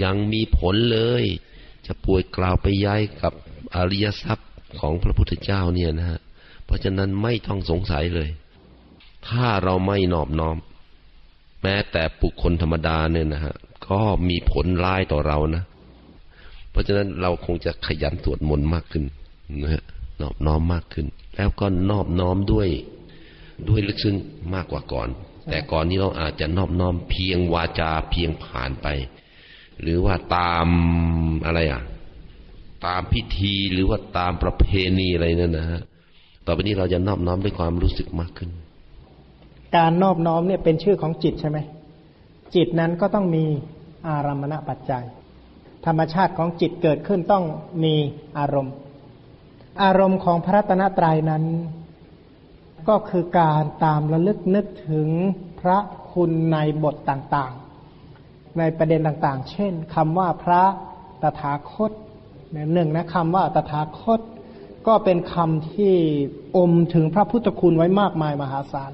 [0.04, 1.24] ยังมีผลเลย
[1.86, 3.34] จะป่วยกล่าวไปย้ายกับ
[3.76, 6.20] อริยทรัพย์ของพระพุทธเจ้าเนี่ยนะฮะ
[6.68, 8.30] เพราะฉะนั้นไม่ต้องสงสัยเลย
[9.28, 10.58] ถ้าเราไม่นอบน้อม
[11.64, 13.56] แม้แต่ปุคคลธรรมดาเนี่ยนะฮะ
[13.90, 15.64] ก็มีผลร้ายต่อเรานะ
[16.72, 19.04] เพราะฉะนั้นเราคงจะขยันสวดมนต์มากขึ้น
[19.62, 19.84] นะฮะ
[20.22, 22.70] นอบน้อมมากขึ้น แล้วก็นอบน้อมด้วย
[23.70, 24.16] ด้วยลึกซึ้ง
[24.54, 25.10] มากกว่าก่อน
[25.50, 28.88] แต่ก่อนนี้เราอาจจะนอบน้อมเพียงวาจาเพียงผ่านไป
[29.82, 30.68] หรือว่าตาม
[31.46, 31.82] อะไรอะ
[32.86, 34.66] ตามพิธีหรือว่าตามประเพ
[35.00, 35.82] ณีอะไรนั่นนะฮะ
[36.50, 38.50] ต่อไปนี้เราจะนอบน้อมด้วยความรู้สึกมากขึ้น
[39.78, 41.60] การนอบน้อมเนี่ยเป็นชื่อของจิตใช่ไหม
[42.56, 43.46] จิตนั้นก็ต้องมี
[44.10, 45.06] อารมณปัจจัย
[45.86, 47.46] ธรรมชาติของจิตเกิดขึ้นต้อง
[47.84, 47.96] มี
[48.38, 48.74] อารมณ์
[49.84, 51.44] อารมณ์ของพระตนตรัยนั้น
[52.90, 55.10] ก็คือการตามระลึกนึกถึง
[55.62, 55.78] พระ
[56.12, 60.64] คุณในบทต่างๆ ในประเด็นต่างๆ เช่นคำว่าพระ
[61.22, 61.92] ตถาคต
[62.74, 64.22] หนึ่งนะคำว่าตถาคต
[64.88, 65.96] ก็เป็นคำที่
[66.58, 68.92] อมถึงพระพุทธคุณไว้มากมายมหาศาล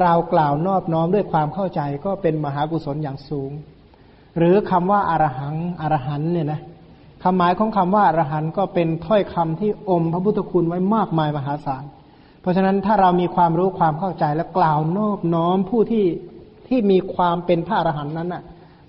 [0.00, 3.50] เรากล่าวนอบน้อมด้วยความเข้าใจก็เป็นมหากุศลอย่างสูง
[4.38, 6.60] หรือคำว่าอารหังอรหันเนี่ยนะ
[7.22, 11.84] คำหมายของคำว่าอรหันก็เป็นถ้อยคำที่อมพระพุทธคุณไว้มากมายมหาศาล
[12.40, 16.06] เพราะฉะนั้นถ้าเรามีความรู้ความเข้าใจและกล่าวนอบน้อมผู้ที่
[16.68, 18.42] ที่มีความเป็นพระอรหันต์นั้นน่ะ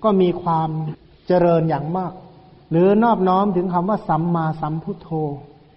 [0.04, 0.70] ก็มีความ
[1.26, 2.12] เจริญอย่างมาก
[2.70, 5.10] หรือนอบน้อมถึงคำว่าสัมมาสัมพุทโธ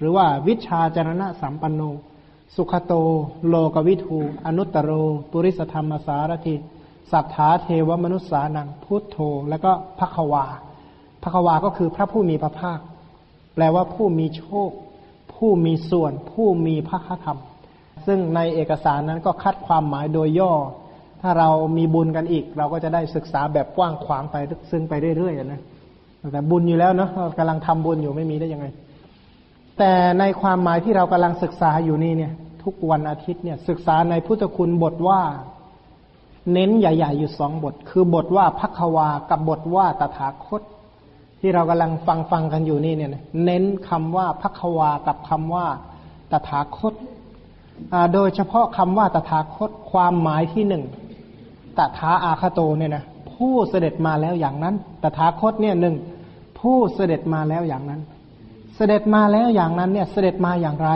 [0.06, 1.82] รือว่าวิชาจรณะสัมปันโน
[2.56, 2.93] สุขโต
[3.47, 4.91] โลกวิทูอนุตตโร
[5.32, 6.56] ปุริสธรรมสารถิ
[7.12, 9.18] สัทธาเทวมนุษสานังพุทโธ
[9.49, 10.45] แล้วก็พระควา
[11.22, 12.80] พระควาก็คือพระผู้มีพระภาค
[13.53, 14.70] แปลว่าผู้มีโชค
[15.36, 17.39] ผู้มีส่วน ผู้มีพระคธรรม
[18.06, 20.53] ซึ่งในเอกสารนั้นก็คัดความหมายโดยย่อ
[21.22, 24.36] ถ้าเรามีบุญกันอีก เราก็จะได้ศึกษาแบบกว้างขวางไป
[24.72, 25.62] ซึ่งไปเรื่อยๆนะ
[26.34, 28.68] แต่บุญอยู่แล้วเนาะกำลังทำบุญอยู่ไม่มีได้ยังไง
[29.78, 35.21] แต่ในความหมายที่เรากำลังศึกษาอยู่นี่เนี่ย ทุกวันอาทิตย์เนี่ยศึกษาในพุทธคุณบทว่า
[36.53, 40.61] เน้นใหญ่ ๆ อยู่สองบท คือบทว่าพักวากับบทว่าตถาคต
[41.39, 43.11] ที่เรากำลังฟังฟังกันอยู่นี่เนี่ย
[43.45, 45.67] เน้นคำว่าพักวากับคำว่า
[46.32, 46.93] ตถาคต
[48.13, 50.84] โดยเฉพาะคำว่าตถาคตความหมายที่หนึ่ง
[51.78, 53.03] ตถาอาคโตเนี่ยนะ
[53.34, 55.95] ผู้เสด็จมาแล้วอย่างนั้น ตถาคตเนี่ยหนึ่ง
[56.59, 58.01] ผู้เสด็จมาแล้วอย่างนั้น
[58.76, 60.89] เสด็จมาแล้วอย่างนั้นเนี่ย เสด็จมาอย่างไร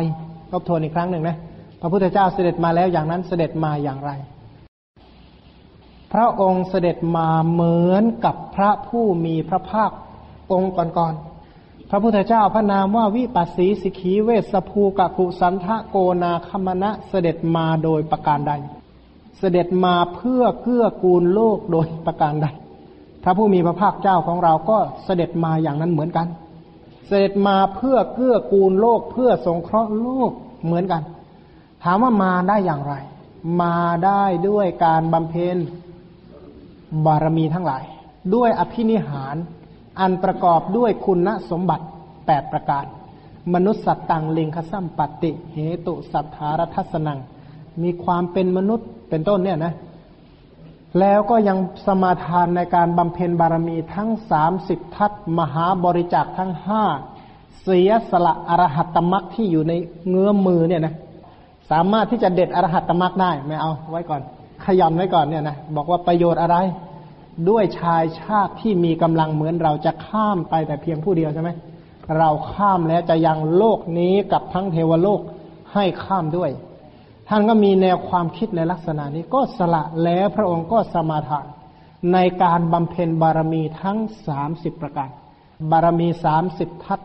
[0.51, 1.37] ทบทวนอีกครั้งหนึ่งนะ
[1.81, 4.11] พระพุทธเจ้าเสด็จมาแล้วอย่างนั้นเสด็จมาอย่างไร
[6.13, 9.91] พระองค์เสด็จมาเหมือนกับพระผู้มีพระภาค
[10.51, 18.53] องค์ก่อนๆพระพุทธเจ้าพระนามว่าวิปัสสีสิขีเวสภูกะกุสันทะโกนาคมณะเสด็จมาโดยประการใด
[19.39, 22.47] เสด็จมาเพื่อเกื้อกูลโลกโดยประการใด
[23.23, 26.27] พระผู้มีพระภาคเจ้าของเราก็เสด็จมาอย่างนั้นเหมือนกัน
[27.09, 30.31] เสด็จมาเพื่อเกื้อกูลโลกเพื่อสงเคราะห์โลก
[30.65, 31.01] เหมือนกัน
[31.83, 32.93] ถามว่ามาได้อย่างไร
[33.61, 35.57] มาได้ด้วยการบำเพ็ญ
[37.05, 37.83] บารมีทั้งหลาย
[38.35, 39.35] ด้วยอภินิหาร
[39.99, 41.85] อันประกอบด้วยคุณสมบัติ
[42.25, 42.85] แปดประการ
[43.53, 47.19] มนุษย์สัตตังลิงคสัมปติ เหตุสัทธารทัศนัง
[47.83, 49.73] มีความเป็นมนุษย์เป็นต้นเนี่ยนะ
[50.99, 56.83] แล้วก็ยังสมาทานในการบำเพ็ญบารมีทั้งสามสิบทัศมหาบริจาคทั้งห้า
[57.61, 59.73] เสียสละอรหัตตมรักที่อยู่ใน
[60.07, 60.93] เงื้อมือเนี่ยนะ
[61.71, 64.21] สามารถที่จะเด็ดอรหัตตมรักได้ไม่เอาไว้ก่อน
[64.65, 66.57] ขยันไว้ก่อนเนี่ยนะบอกว่าประโยชน์อะไร
[67.49, 71.49] ด้วยชายชาติที่มีกำลังเหมือนเราจะข้ามไปแต่เพียงผู้เดียวใช่ไหม
[72.17, 75.21] เราข้ามแล้วจะยังโลกนี้กับทั้งเทวโลก
[75.73, 76.49] ให้ข้ามด้วย
[77.31, 81.45] ท่านก็มีแนวความคิดในลักษณะนี้ก็สละแล้วพระองค์ก็สมาทาน
[82.13, 85.09] ในการบำเพ็ญบารมีทั้งสามสิบประการ
[85.71, 86.99] บารมีสามสิบทัศ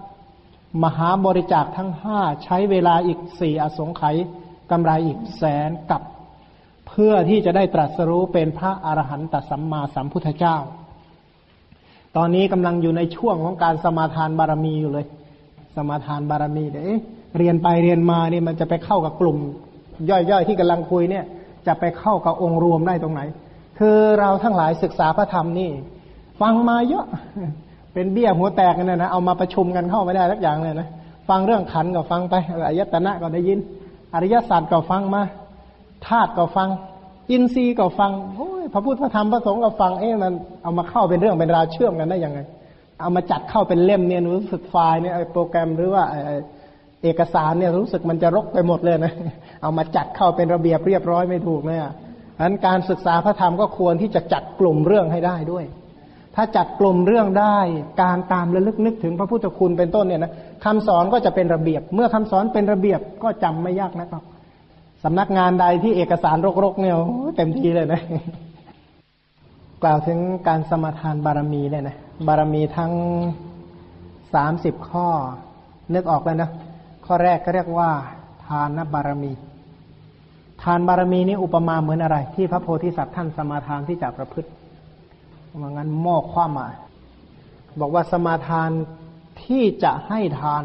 [0.83, 4.17] มหาบริจาคทั้งห้าใช้เวลาอีกสี่อสงไขย
[4.71, 6.03] กำไรอีกแสนกับ
[6.89, 10.57] เพื่อที่จะได้ตรัสรู้เป็นพระอรหันตสัมมาสัมพุทธเจ้า
[12.17, 15.07] ตอนนี้กำลังอยู่ในช่วงของการสมาทานบารมีอยู่เลย
[15.77, 16.87] สมาทานบารมีเดี๋ยว
[17.39, 19.39] เรียนไปเรียนมานี่มันจะไปเข้ากับกลุ่ม
[20.11, 21.25] ย่อยๆที่กำลังคุยเนี่ย
[21.67, 23.23] จะไปเข้ากับองค์รวมได้ตรงไหน
[23.79, 25.71] คือเราทั้งหลายศึกษาพระธรรมนี่
[26.41, 27.07] ฟังมาเยอะ
[27.95, 30.89] เป็นเบี้ยหัวแตกกันนะนะเอามาประชุมกันเข้าไม่ได้สักอย่างเลยนะ
[31.29, 32.35] ฟังเรื่องขันก็ฟังไป
[32.67, 33.59] อายตนะก็ได้ยิน
[34.15, 35.23] อริยสัจก็ฟังมา
[36.07, 36.69] ธาตุก็ฟัง
[37.31, 40.33] อินทรีย์ก็ฟังโอ้ยพระพุทธพระธรรมพระสงฆ์ก็ฟังเอ๊ะมัน
[40.63, 42.39] เอามาเข้าเป็นเรื่องเป็นราวเชื่อมกันได้ยังไง
[43.01, 46.05] เอามาจัดเข้าเป็นเล่มเนี่ยรู้สึกไฟล์เนี่ยโปรแกรมหรือว่า
[47.05, 49.13] เอกสารเนี่ยรู้สึกมันจะรกไปหมดเลยนะ
[49.63, 51.93] เอามาจัดเข้าเป็นระเบียบเรียบร้อยไม่ถูกเลยอะ
[52.41, 55.65] อันการศึกษาพระธรรมก็ควรที่จะจัดกลุ่มเรื่องให้ได้ด้วย
[56.37, 57.59] ถ้าจัดกลุ่มเรื่องได้
[58.03, 60.33] การตามระลึกนึกถึงพระพุทธคุณเป็นต้นเนี่ยนะ
[60.65, 64.23] คำสอนก็จะเป็นระเบียบ เมื่อคำสอนเป็นระเบียบก็จำไม่ยากนะครับ
[65.05, 66.97] สำนักงานใดที่เอกสารรกๆเนี่ย
[67.37, 68.01] เต็มทีเลยนะ
[69.83, 71.97] กล่าวถึงการสมาทานบารมีเนี่ยนะ
[72.27, 72.93] บารมีทั้ง
[74.35, 75.09] สามสิบข้อ
[75.95, 76.51] นึกออกแล้วนะ
[77.05, 77.91] ข้อแรกก็เรียกว่า
[78.47, 79.33] ทานบารมี
[80.63, 84.49] ทานบารมีนี้อุปมาเหมือนอะไร ที่พระโพธิสัตว์ท่านสมาทานที่จะประพฤติ
[85.61, 86.69] ว่างั้นหม้อความมา
[87.81, 88.71] บอกว่าสมาทาน
[89.45, 90.63] ที่จะให้ทาน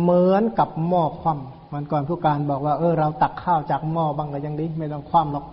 [0.00, 1.38] เหมือนกับหม้อความ
[1.72, 5.44] มันก่อนผู้การบอกว่าเออเราตักข้าวจากหม้อบ้างก็ยังดีไม่ต้องคว่ำหรอก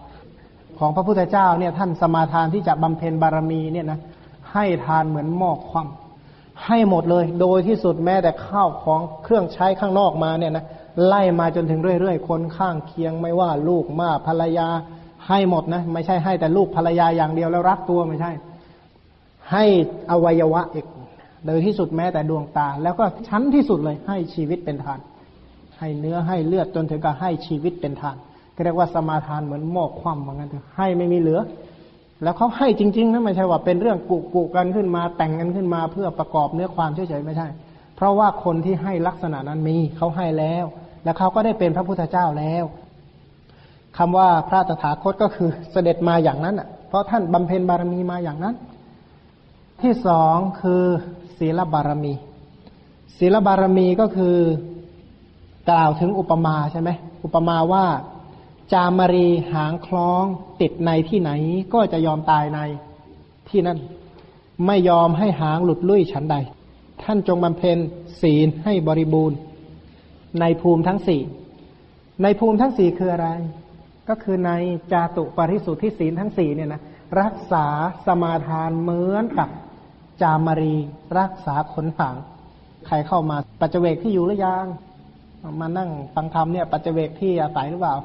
[0.80, 4.00] ของพระพุทธเจ้าเนี่ยท่านสมาทานที่จะบำเพ็ญบารมีเนี่ยนะ
[4.54, 6.01] ให้ทานเหมือนหม้อคว่ำ
[6.68, 10.66] ให้หมดเลย โดยที่สุดแม้แต่ข้าวของเครื่องใช้ข้างนอกมาเนี่ยนะ
[11.08, 14.68] ไล่มาจนถึงเรื่อยๆ คนข้างเคียงไม่ว่าลูกมาภรรยา
[15.28, 18.32] ให้หมดนะไม่ใช่ให้แต่ลูกภรรยาอย่างเดียวแล้วรักตัวไม่ใช่
[19.52, 19.66] ให้
[20.12, 20.86] อวัยวะอีก
[21.46, 25.00] โดยที่สุดแม้แต่ดวงตา แล้วก็ชั้นที่สุดเลยให้ชีวิตเป็นทาน
[25.80, 28.18] ให้เนื้อให้เลือดจนถึงกับให้ชีวิตเป็นทาน
[28.64, 31.40] เรียกว่าสมาทานเหมือนหมอกคว่ำเหมือนกันให้ไม่มีเหลือ
[32.24, 37.48] แล้วเขาให้จริงๆนะไม่ใช่ว่าเป็นเรื่องกุกุกันขึ้นมา แต่งกันขึ้นมาเพื่อประกอบเนื้อความเฉยๆไม่ใช่
[37.96, 40.66] เพราะว่าคนที่ให้ลักษณะนั้นมีเขาให้แล้ว
[41.04, 42.66] แล้วเขาก็ได้เป็นพระพุทธเจ้าแล้ว
[43.98, 48.56] คำว่าพระตถาคตก็คือเสด็จมาอย่างนั้นอะ เพราะท่านบำเพ็ญบารมีมาอย่างนั้น
[49.82, 50.84] ที่สองคือ
[51.38, 52.14] ศีลบารมี
[53.18, 54.36] ศีลบารมีก็คือ
[55.70, 56.90] กล่าวถึงอุปมาใช่ไหม
[57.24, 57.86] อุปมาว่า
[58.74, 60.24] จามรีหางคล้อง
[60.62, 61.32] ติดในที่ไหน
[61.74, 62.60] ก็จะยอมตายใน
[63.50, 63.80] ที่นั่น
[64.68, 66.36] ไม่ยอมให้หางหลุดลุ่ยฉันใด
[67.04, 67.78] ท่านจงบำเพ็ญ
[68.22, 69.38] ศีลให้บริบูรณ์
[70.40, 71.22] ในภูมิทั้งสี่
[72.24, 73.30] ในภูมิทั้งสี่คืออะไร
[74.10, 74.52] ก็คือใน
[74.92, 76.82] จาตุปริสุทธิศีลทั้งสี่เนี่ยนะ
[77.22, 77.66] รักษา
[78.06, 79.50] สมาทานเหมือนกับ
[80.22, 80.76] จามรี
[81.20, 82.16] รักษาขนหาง
[82.88, 84.66] ใครเข้ามาปัจเจกที่อยู่หรือยัง
[85.60, 87.96] มานั่งฟังธรรมเนี่ยปัจเจกที่อาศัยหรือเปล่า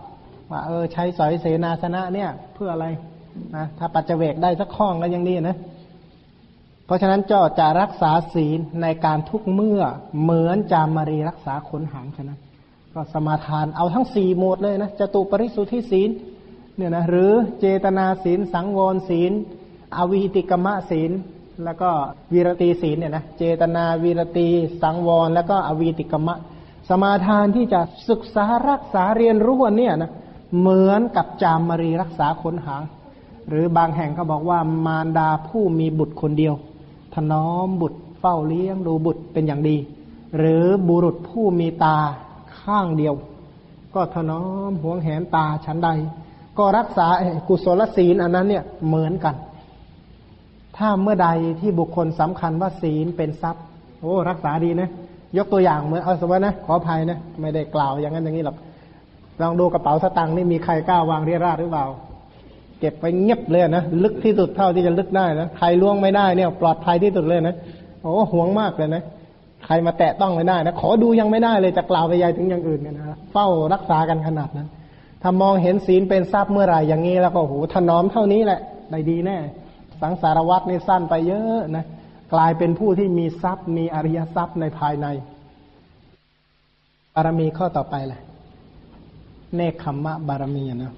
[0.51, 2.87] ว่าเออใช้สอยเสนาสนะเนี่ยเพื่ออะไร
[3.57, 5.57] นะถ้าปัจเจกได้สักข้องก็ยังดีนะ
[6.87, 9.83] เพราะฉะนั้นเจ้าจะรักษาศีลในการทุกเมื่อ
[10.23, 12.41] เหมือนจามารีรักษาขนหางฉะนั้น
[12.95, 16.11] ก็สมาทานเอาทั้งสี่หมดเลยนะจตุปริสุทธิศีล
[16.77, 19.33] เนี่ยนะหรือเจตนาศีล สังวรศีล
[19.97, 21.11] อวิติกมะศีล
[21.65, 21.91] แล้วก็
[22.33, 24.49] วีรตีศีลเนี่ยนะเจตนาวีรตี
[24.83, 26.37] สังวร แล้วก็อวีติกมะ
[26.89, 30.11] สมาทานที่จะศึกษารักษาเรียนรู้อันเนี่ยนะ
[30.59, 32.83] เหมือนกับจามมารีรักษาขนหาง
[33.49, 36.55] หรือบางแห่งเขาบอกว่ามารดาผู้มีบุตรคนเดียว
[37.15, 39.77] ถนอมบุตรเฝ้าเลี้ยงดูบุตรเป็นอย่างดี
[40.39, 41.97] หรือบุรุษผู้มีตา
[42.59, 43.15] ข้างเดียว
[43.95, 45.89] ก็ถนอมห่วงแหนตาชั้นใด
[46.59, 47.07] ก็รักษา
[47.49, 49.35] กุศลศีลอันนั้นเนี่ยเหมือนกัน
[50.77, 51.29] ถ้าเมื่อใด
[51.61, 53.65] ที่บุคคลสำคัญว่าศีลเป็นทรัพย์
[54.01, 54.91] โอ้ รักษาดีนะ
[55.37, 58.57] ยกตัวอย่างเหมือนเอาสมมตินะขออภัยนะ ไม่ได้กล่าวอย่างนั้นอย่างนี้หรอก
[59.43, 61.87] ลองดูกระเป๋าสตางค์นี่มีใครกล้าวางเรียราดหรือเปล่า
[62.81, 67.57] เก็บไปเงียบเลยนะลึกที่สุดเท่าที่จะลึกได้นะใครล่วงไม่ได้เนี่ย ปลอดภัยที่สุดเลยนะ
[68.03, 69.03] โอ้ห่วงมากเลยนะ
[69.65, 74.69] ใครมาแตะต้องไม่ได้นะขอดูยังไม่ได้เลยจะกล่าวไปยายถึงอย่างอื่นกันนะเฝ้ารักษากันขนาดนั้น
[75.23, 78.61] ถ้ามองเห็นศีลเป็นทรัพย์เมื่อไหร่อย่างนี้แล้วก็โหถนอมเท่านี้แหละ
[78.91, 79.39] ได้ดีแน่
[80.01, 81.85] สังสารวัตรนี่สั้นไปเยอะนะ
[82.35, 85.07] กลายเป็นผู้ที่มีทรัพย์มีอริยทรัพย์ในภายใน
[87.15, 88.21] บารมีข้อต่อไปแหละ
[89.55, 90.93] เนคขมมะบารมีนะ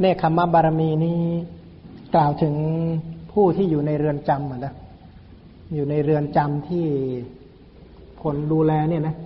[0.00, 1.20] เนคขมมะบารมีนี้
[2.14, 2.54] กล่าวถึง
[3.32, 4.74] ผู้ที่อยู่ในเรือนจำนะ
[5.74, 6.86] อยู่ในเรือนจำที่
[8.22, 9.16] คนดูแลเนี่ยนะ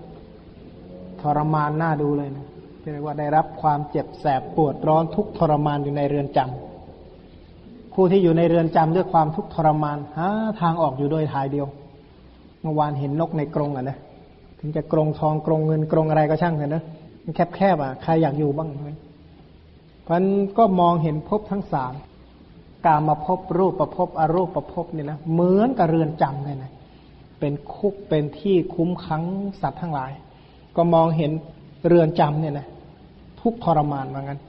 [1.21, 2.47] ทรมานน่าดูเลยนะ
[2.81, 10.29] เรียกว่าได้รับความเจ็บแสบปวดร้อนทุกทรมานอยู่ในเรือนจำผู้ที่อยู่ในเรือนจำด้วยความทุกทรมานหา
[10.61, 11.67] ทางออกอยู่โดยทายเดียว
[12.63, 13.99] เมื่อวานเห็นนกในกรงอะนะ
[14.59, 16.83] ถึงจะกรงทองกรงเงินกรงอะไรก็ช่างเถอะนะ
[17.35, 18.91] แคบๆอะใครอยากอยู่บ้างไหม
[20.03, 21.93] เพราะนั้นก็มองเห็นภพทั้งสาม
[22.87, 26.73] กามาพบรูปประพบอรูปประพบเนี่ยนะเหมือนกับเรือนจำเลยนะ
[27.41, 29.23] เป็นคุกเป็นที่คุ้มขัง
[29.61, 30.11] สัตว์ทั้งหลาย
[30.77, 31.31] ก็มองเห็น
[31.87, 32.67] เรือนจำเนี่ยนะ
[33.41, 34.41] ทุกทรมานว่างั้น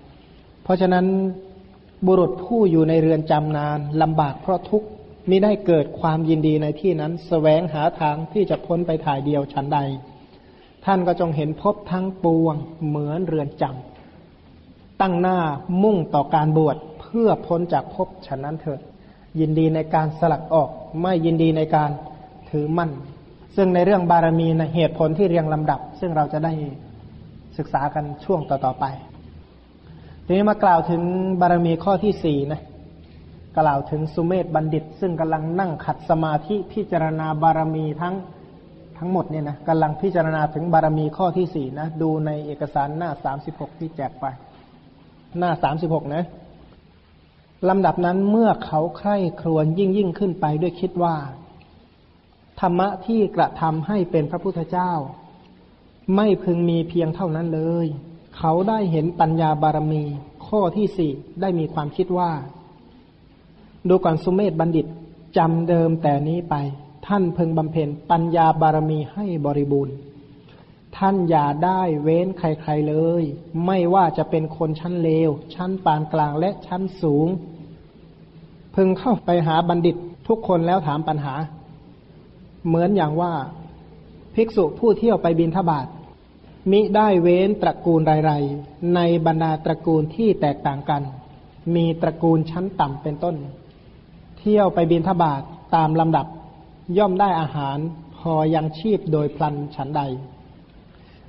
[0.63, 1.05] เพราะฉะนั้น
[2.05, 4.87] บุรุษผู้อยู่ในเรือนจำนานลำบากเพราะทุกข์
[5.29, 9.79] มิได้เกิดความยินดีในที่นั้นสแสวงหาทางที่จะพ้นไปถ่ายเดียวชั้นใด
[10.85, 12.55] ท่านก็จงเห็นพบทั้งปวง
[12.87, 15.37] เหมือนเรือนจำตั้งหน้า
[15.83, 18.79] มุ่งต่อการบวชเพื่อพ้นจากภพฉันนั้นเถิด
[19.39, 20.69] ยินดีในการสลักออก
[21.01, 21.89] ไม่ยินดีในการ
[22.49, 22.91] ถือมั่น
[23.55, 26.53] ซึ่งในเรื่องบารมีนะเหตุผลที่เรียงลำดับ ซึ่งเราจะได้
[27.57, 28.85] ศึกษากันช่วงต่อๆไป
[30.25, 31.01] ทีนี้มากล่าวถึง
[31.41, 32.61] บารมีข้อที่สี่นะ
[33.59, 38.15] กล่าวถึงสุเมธบัณฑิต ซึ่งกำลังนั่งขัดสมาธิพิจารณาบารมีทั้ง
[38.97, 44.25] ทั้งหมดเนี่ยนะกำลังพิจารณาถึงบารมีข้อที่สี่นะ ดูในเอกสารหน้าสามสิบหกที่แจกไป
[45.39, 46.23] หน้าสามสิบหกนะ
[47.69, 51.15] ลำดับนั้นเมื่อเขาใคร่ครวญยิ่งยิ่งขึ้นไปด้วยคิดว่า
[52.59, 54.91] ธรรมะที่กระทำให้เป็นพระพุทธเจ้า
[56.15, 57.87] ไม่พึงมีเพียงเท่านั้นเลย
[58.37, 60.03] เขาได้เห็นปัญญาบารมี
[60.47, 62.31] ข้อที่สี่ได้มีความคิดว่า
[63.89, 64.85] ดูก่อนสุเมธบัณฑิต
[65.37, 66.55] จำเดิมแต่นี้ไป
[67.07, 69.95] ท่านพึงบำเพ็ญปัญญาบารมีให้บริบูรณ์
[70.97, 73.23] ท่านอย่าได้เว้นใครๆเลย
[73.65, 77.27] ไม่ว่าจะเป็นคนชั้นเลว ชั้นปานกลางและชั้นสูง
[78.75, 79.95] พึงเข้าไปหาบัณฑิต
[80.27, 81.33] ทุกคนแล้วถามปัญหา
[82.67, 83.33] เหมือนอย่างว่า
[84.35, 85.87] ภิกษุผู้เที่ยวไปบินทบาท
[86.71, 91.01] มิได้เว้นตระกูลไรๆในบรรดาตระกูลที่แตกต่างกัน
[91.75, 93.35] มีตระกูลชั้นต่ำเป็นต้น
[94.39, 95.41] เที่ยวไปบินทบาท
[95.75, 96.27] ตามลำดับ
[96.97, 97.77] ย่อมได้อาหาร
[98.17, 100.01] พอยังชีพโดยพลันฉันใด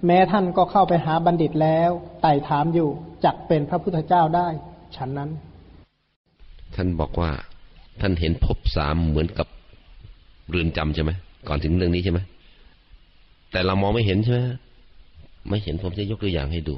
[0.07, 1.90] แม้ท่านก็เข้าไปหาบัณฑิตแล้ว
[2.22, 2.88] ไต่ถามอยู่
[3.24, 4.48] จักเป็นพระพุทธเจ้าได้
[4.96, 5.30] ฉันนั้น
[6.74, 7.30] ท่านบอกว่า
[8.00, 9.48] ท่านเห็นภพสามเหมือนกับ
[10.48, 11.12] เรือนจำใช่ไหม
[11.48, 12.20] ก่อนถึงเรื่องนี้ใช่ไหม
[13.50, 14.40] แต่เรามองไม่เห็นใช่ไหม
[15.48, 16.74] ไม่เห็นผมจะยกตัวอย่างให้ดู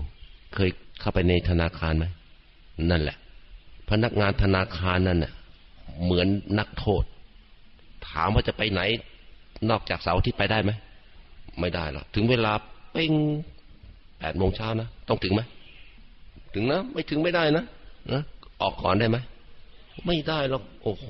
[0.55, 0.69] เคย
[1.01, 2.07] เข้าไปในธนาคารไหม
[2.91, 3.17] นั่นแหละ
[3.91, 5.33] พนักงานธนาคารนั่นน่ะ
[6.05, 6.27] เหมือน
[6.59, 7.05] นักโทษ
[8.17, 8.81] ถามว่าจะไปไหน
[9.71, 10.73] นอกจากเสาร์ที่ไปได้ไหม
[11.61, 12.53] ไม่ได้หรอกถึงเวลา
[12.93, 13.13] เป้ง
[14.19, 15.43] แปดโมงเช้านะต้องถึงไหม
[16.55, 17.65] ถึงนะไม่ถึงไม่ได้นะ
[18.13, 18.23] นะ
[18.63, 19.19] ออกก่อนได้ไหม
[20.07, 21.07] ไม่ได้หรอกโอ้โห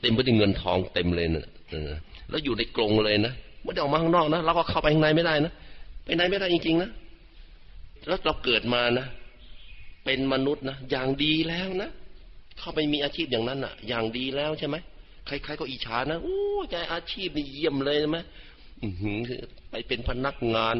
[0.00, 1.46] เต็มไปด้วยเงินทองเต็มเลยนะ
[2.30, 5.52] แล้วอยู่ในกรงเลยนะไม่ได้ออกมาข้างนอกนะเราก็เข้าไปข้างในไม่ได้นะ
[6.04, 6.90] ไปไหนไม่ได้จริงๆนะ
[8.06, 9.06] แล้วเราเกิดมานะ
[10.04, 11.90] เป็นมนุษย์นะอย่างดีแล้วนะ
[12.58, 14.76] เข้าไปมีอาชีพอย่างนั้นอะ อย่างดีแล้วใช่ไหม
[15.26, 16.38] ใครๆก็อิจฉานะโอ้
[16.70, 18.18] แกอาชีพนี่เยี่ยมเลยใช่ไหม
[19.70, 20.74] ไปเป็นพนักงาน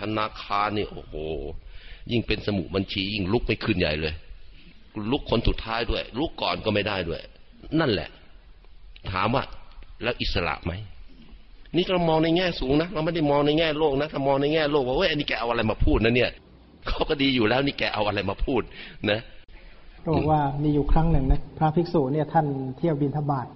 [0.00, 1.14] ธนาคารเนี่ยโอ้โห
[2.10, 4.14] ยิ่งเป็นสมุบัญชี ยิ่งลุกไม่ขึ้นใหญ่เลย
[5.10, 7.20] ลุกคนสุดท้ายด้วย ลุกก่อนก็ไม่ได้ด้วย
[7.80, 8.08] นั่นแหละ
[9.12, 9.42] ถามว่า
[10.02, 10.72] แล้วอิสระไหม
[11.76, 16.30] นี่เรามองในแง่สูงนะเราไม่ได้มองในแง่โลกนะถ้ามองในแง่โลกว่าเฮ้ยอันนี้แกเอาอะไรมาพูดนะเนี่ย
[16.88, 18.62] เขาก็ดีอยู่แล้วนี่แกเอาอะไรมาพูด
[19.10, 19.18] นะ
[20.14, 22.46] บอกว่ามีอยู่ครั้งหนึ่งนะพระภิกษุเนี่ยท่าน
[22.78, 23.46] เที่ยวบินทบาท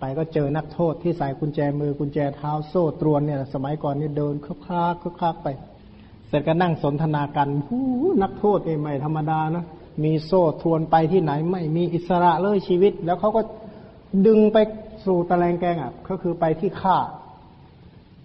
[0.00, 4.54] ไปก็เจอนักโทษที่ใส่กุญแจมือกุญแจเท้าโซ่ตรวนเนี่ย สมัยก่อนนี่เดินคลา
[4.92, 5.48] กคลากไป
[6.28, 7.78] เสร็จก็นั่งสนทนากันหู
[8.22, 9.64] นักโทษเองไม่ธรรมดานะ
[10.04, 13.42] มีโซ่ทวนไปที่ไหนไม่มีอิสระเลยชีวิต แล้วเขาก็
[14.26, 14.58] ดึงไป
[15.06, 16.96] สู่ตะแลงแกงอะก็คือไปที่ฆ่า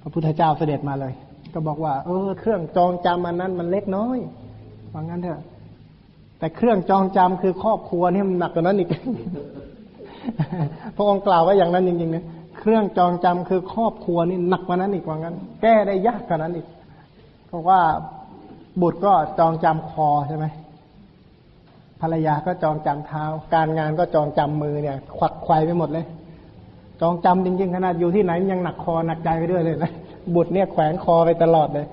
[0.02, 1.14] พระพุทธเจ้าเสด็จมาเลย
[1.54, 4.18] ก็บอกว่า เออ เครื่องจองจำอันนั้นมันเล็กน้อย
[4.94, 5.42] ว่างั้นเถอะ
[6.40, 8.90] แต่เครื่องจองจำคือครอบครัวเนี่ยมันหนักกว่านั้นอีก
[10.96, 12.26] พระองค์กล่าวว่าอย่างนั้นจริงๆนะ
[12.58, 16.68] เครื่องจองจำคือครอบครัวนี่หนักกว่านั้นอีกว่างั้น แก้ได้ยากกว่านั้นอีก
[17.48, 17.80] เพราะว่า
[18.82, 20.46] บุตรก็จองจำคอใช่ไหม
[22.02, 26.06] ภรรยาก็จองจำเท้า การงานก็จองจำมือเนี่ยควักไขว่ไปหมดเลย
[27.02, 29.92] จองจำจริงๆขนาดอยู่ที่ไหนยังหนักคอหนักใจไปด้วยเลยนะ
[30.36, 31.86] บุตรเนี่ยแขวนคอไปตลอดเลย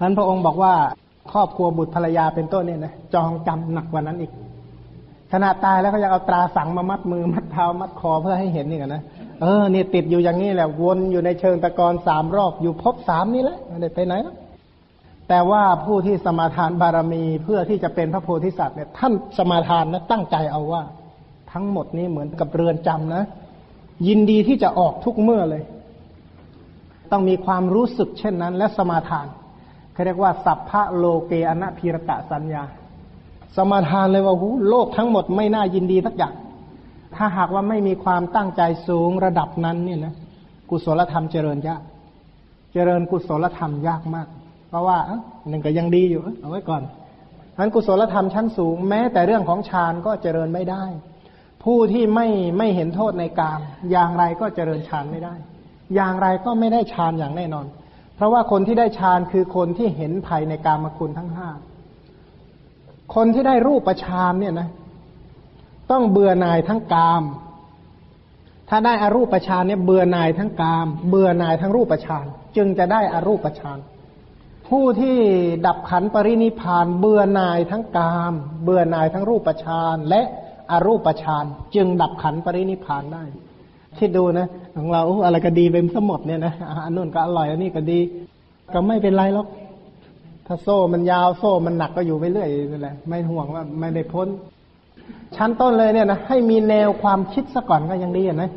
[0.00, 0.74] นั้นพระองค์บอกว่า
[1.32, 4.32] ครอบครัวบุตรภรรยาเป็นต้นเนี่ยนะจองจำหนักกว่านั้นอีก
[5.32, 9.02] ขณะตายแล้วก็ยังเอาตราสังมามัดมือ มัดเท้ามัดคอเพื่อให้เห็นนี่กันนะ
[9.42, 14.36] เออเนี่ยติดอยู่อย่างนี้แหละวนอยู่ในเชิงตะกอนสามรอบอยู่พบสามนี่แหละไม่ได้ไปไหนแล้ว
[15.28, 20.82] แต่ว่าผู้ที่สมาทานบารมีเพื่อที่จะเป็นพระโพธิสัตว์เนี่ยท่านสมาทานนะตั้งใจเอาว่า
[21.52, 23.24] ทั้งหมดนี้เหมือนกับเรือนจำนะ
[24.08, 25.62] ยินดีที่จะออกทุกเมื่อเลย
[27.10, 29.26] ต้องมีความรู้สึกเช่นนั้น และสมาทาน
[29.92, 32.62] เขาเรียกว่าสัพพะโลเกอนะพีรตะสัญญา
[33.56, 36.34] สมาทานเลยว่าหูโลกทั้งหมดไม่น่ายินดีสักอย่าง
[37.16, 40.14] ถ้าหากว่าไม่มีความตั้งใจสูงระดับนั้นเนี่ยนะ
[40.70, 41.82] กุศลธรรมเจริญยาก
[42.72, 44.28] เจริญกุศลธรรมยากมาก
[44.68, 44.98] เพราะว่า
[45.48, 46.82] หนึ่งก็ยังดีอยู่เอาไว้ก่อน
[47.58, 50.84] นั้นกุศลธรรมชั้นสูง แม้แต่เรื่องของฌานก็เจริญไม่ได้
[51.64, 52.28] ผู้ที่ไม่
[52.58, 55.34] ไม่เห็นโทษในกามอย่างไรก็เจริญฌานไม่ได้
[55.94, 57.66] อย่างไรก็ไม่ได้ฌานอย่างแน่นอน
[58.16, 61.48] เพราะว่าคนที่ได้ฌานคือคนที่เห็นภัยในกามคุณทั้งห้า
[63.14, 64.68] คนที่ได้รูปประชานเนี่ยนะ
[65.90, 67.22] ต้องเบื่อหน่ายทั้งกาม
[68.68, 72.24] ถ้าได้อารูปประชานเนี่ยเบื่อหน่ายทั้งกาม เบื่อหน่ายทั้งรูปประชาน
[72.56, 73.78] จึงจะได้อารูปประชาน
[74.68, 75.16] ผู้ที่
[75.66, 78.32] ดับขันปรินิพานเบื่อหน่ายทั้งกาม
[78.64, 80.22] เบื่อหน่ายทั้งรูปประชานและ
[80.72, 81.44] อารูปประชาน
[81.74, 83.24] จึงดับขันปรินิพานได้
[83.98, 86.54] คิดดูนะ ของเราอะไรก็ดีเป็นสมดเนี่ยนะ
[86.84, 88.00] อันนู้นก็อร่อยอันนี้ก็ดี
[88.72, 89.46] ก็ไม่เป็นไรหรอก
[90.52, 94.28] ถ้าโซ่มันยาวโซ่มันหนักก็อยู่ไปเรื่อยนั่นแหละไม่ห่วงว่าไม่ได้พ้น
[95.36, 98.50] ชั้นต้นเลยเนี่ยนะให้มีแนวความคิดซะก่อนก็ยังดีนะ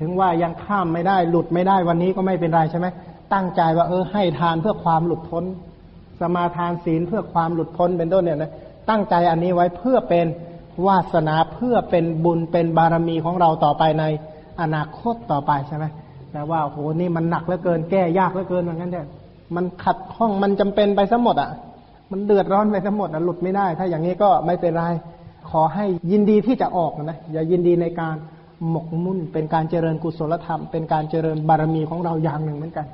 [0.00, 2.86] ถึงว่ายังข้ามไม่ได้หลุดไม่ได้วันนี้ก็ไม่เป็นไรใช่ไหม
[3.32, 5.44] ตั้งใจว่าเออให้ทานเพื่อความหลุดพ้น
[6.20, 8.52] สมาทานศีลเพื่อความหลุดพ้นเป็นต้นเนี่ยนะ
[8.90, 10.26] ตั้งใจอันนี้ไว้เพื่อเป็น
[10.86, 14.04] วาสนาเพื่อเป็นบุญเป็นบารมีของเราต่อไปใน
[14.60, 15.84] อนาคตต่อไปใช่ไหม
[16.32, 19.06] แต่ว่าโหนี่มันหนักเหลือเกินแก้ยากเหลือเกินเหมือนกันเนี่ย
[19.56, 21.50] มันขัดข้องมันจำเป็นไปซะหมดอะ
[22.12, 24.84] มันเดือดร้อนไปซะหมดอะหลุดไม่ได้ ถ้าอย่างนี้ก็ไม่เป็นไร
[25.50, 28.16] ขอให้ยินดีที่จะออกนะอย่ายินดีในการ
[28.70, 32.86] หมกมุ่น เป็นการเจริญกุศลธรรม เป็นการเจริญบารมีของเราอย่างหนึ่งเหมือนกัน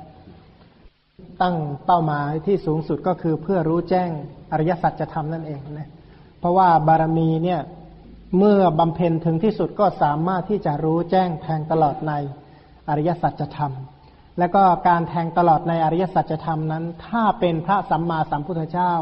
[1.41, 4.09] ตั้งเป้าหมายที่สูงสุดก็คือเพื่อรู้แจ้ง
[4.51, 5.89] อริยสัจธรรมนั่นเองนะ
[6.39, 7.61] เพราะว่าบารมีเนี่ย
[8.37, 12.13] เมื่อบำเพ็ญถึงที่สุดก็สามารถที่จะรู้แจ้งแทงตลอดใน
[12.89, 13.71] อริยสัจธรรม
[14.39, 18.93] แล้วก็การแทงตลอดในอริยสัจธรรมนั้น ถ้าเป็นพระสัมมาสัมพุทธเจ้า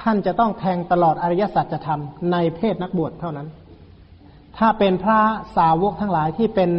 [0.00, 2.00] ท่านจะต้องแทงตลอดอริยสัจธรรม
[2.32, 3.48] ในเพศนักบวชเท่านั้น
[4.58, 5.20] ถ้าเป็นพระ
[5.56, 6.70] สาวกทั้งหลายที่เป็น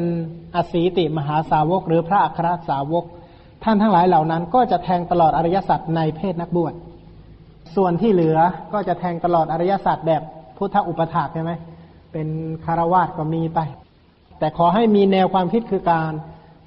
[0.56, 3.06] อสีติมหาสาวก หรือพระอัครสาวก
[3.64, 6.74] ท่านทั้งหลายเหล่านั้น ก็จะแทงตลอดอริยสัจในเพศนักบวช
[7.76, 8.38] ส่วนที่เหลือ
[8.74, 10.22] ก็จะแทงตลอดอริยสัจแบบ
[10.58, 11.52] พุทธอุปถากใช่ไหม
[12.12, 12.28] เป็น
[12.66, 13.60] คารวาสก็มีไป
[14.40, 16.12] แต่ขอให้มีแนวความคิดคือการ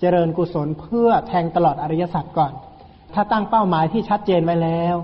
[0.01, 2.53] เจริญกุศลเพื่อแทงตลอดอริยสัจก่อน
[3.15, 4.97] ถ้าตั้งเป้าหมายที่ชัดเจนไว้แล้ว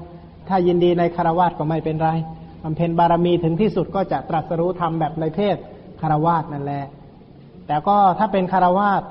[0.48, 2.10] ถ้ายินดีในคารวาสก็ไม่เป็นไร
[2.64, 5.56] บำเพ็ญบารมีถึงที่สุดก็จะตรัสรู้ธรรมแบบในเพศ
[6.00, 6.84] คารวาสนั่นแหละ
[7.66, 9.02] แต่ก็ถ้าเป็นคารวาส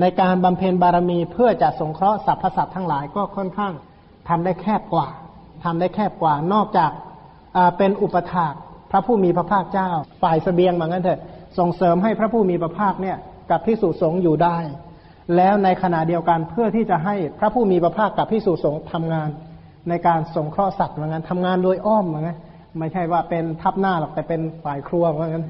[0.00, 3.72] ในการบำเพ็ญบารมีเพื่อจะสงเคราะห์สรรพสัตว์ทั้งหลายก็ค่อนข้าง
[4.28, 5.06] ทำได้แคบกว่า
[5.64, 6.90] ทำได้แคบกว่านอกจาก
[7.78, 8.54] เป็นอุปถาก
[8.90, 9.90] พระผู้มีพระภาคเจ้า
[10.22, 11.20] ฝ่ายสเสบียงเหมือนกันเถอะ
[11.58, 13.16] ส่งเสริมให้พระผู้มีพระภาคเนี่ย
[13.50, 14.56] กับพิสุสงฆ์อยู่ได้
[15.36, 19.28] แล้วในขณะเดียวกันเพื่อที่จะให้พระผู้มีพระภาคกับพิสุสงฆ์ทำงาน
[19.88, 22.38] ในการสงเคราะห์สัตว์เหมือนกันทำงานโดยอ้อมเหมือนกัน
[22.78, 25.44] ไม่ใช่ว่าเป็นทับหน้าหรอกแต่เป็นฝ่ายครัวเหมือนกัน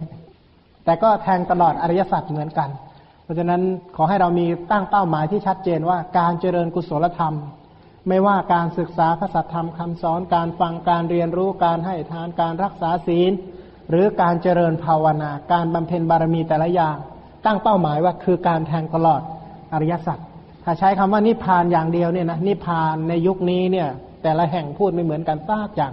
[0.85, 2.71] แต่ก็แทงตลอดอริยสัจเหมือนกัน
[3.23, 3.63] เพราะฉะนั้น
[3.97, 7.35] ขอให้เรามีตั้งเป้าหมายที่ชัดเจนว่าการเจริญกุศลธรรม
[8.09, 13.33] ไม่ว่าการศึกษาพระสัทธรรมคำสอนการฟังการเรียนรู้การให้ทานการรักษาศีล
[13.91, 16.97] หรือการเจริญภาวนา การบำเพ็ญบารมีแต่ละอย่าง
[17.47, 19.23] ตั้งเป้าหมายว่าคือการแทงตลอด
[19.73, 20.19] อริยสัจ
[20.65, 23.89] ถ้าใช้คำว่านิพพานอย่างเดียวเนี่ยนะนิพพานในยุคนี้เนี่ย
[24.23, 25.93] แต่ละแห่งพูดไม่เหมือนกันซากอย่าง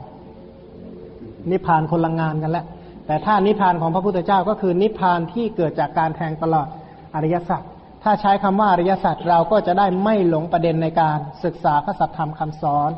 [1.52, 2.66] นิพพานคนละงานกันแล้ว
[3.08, 6.68] แต่ถ้านิพพานของพระพุทธเจ้าก็คือนิพพานที่เกิดจากการแทงตลอด
[7.16, 7.62] อริยสัจ
[8.04, 12.90] ถ้าใช้คำว่าอริยสัจเราก็จะได้ไม่หลงประเด็นในการศึกษาพระสัทธรรมคำสอน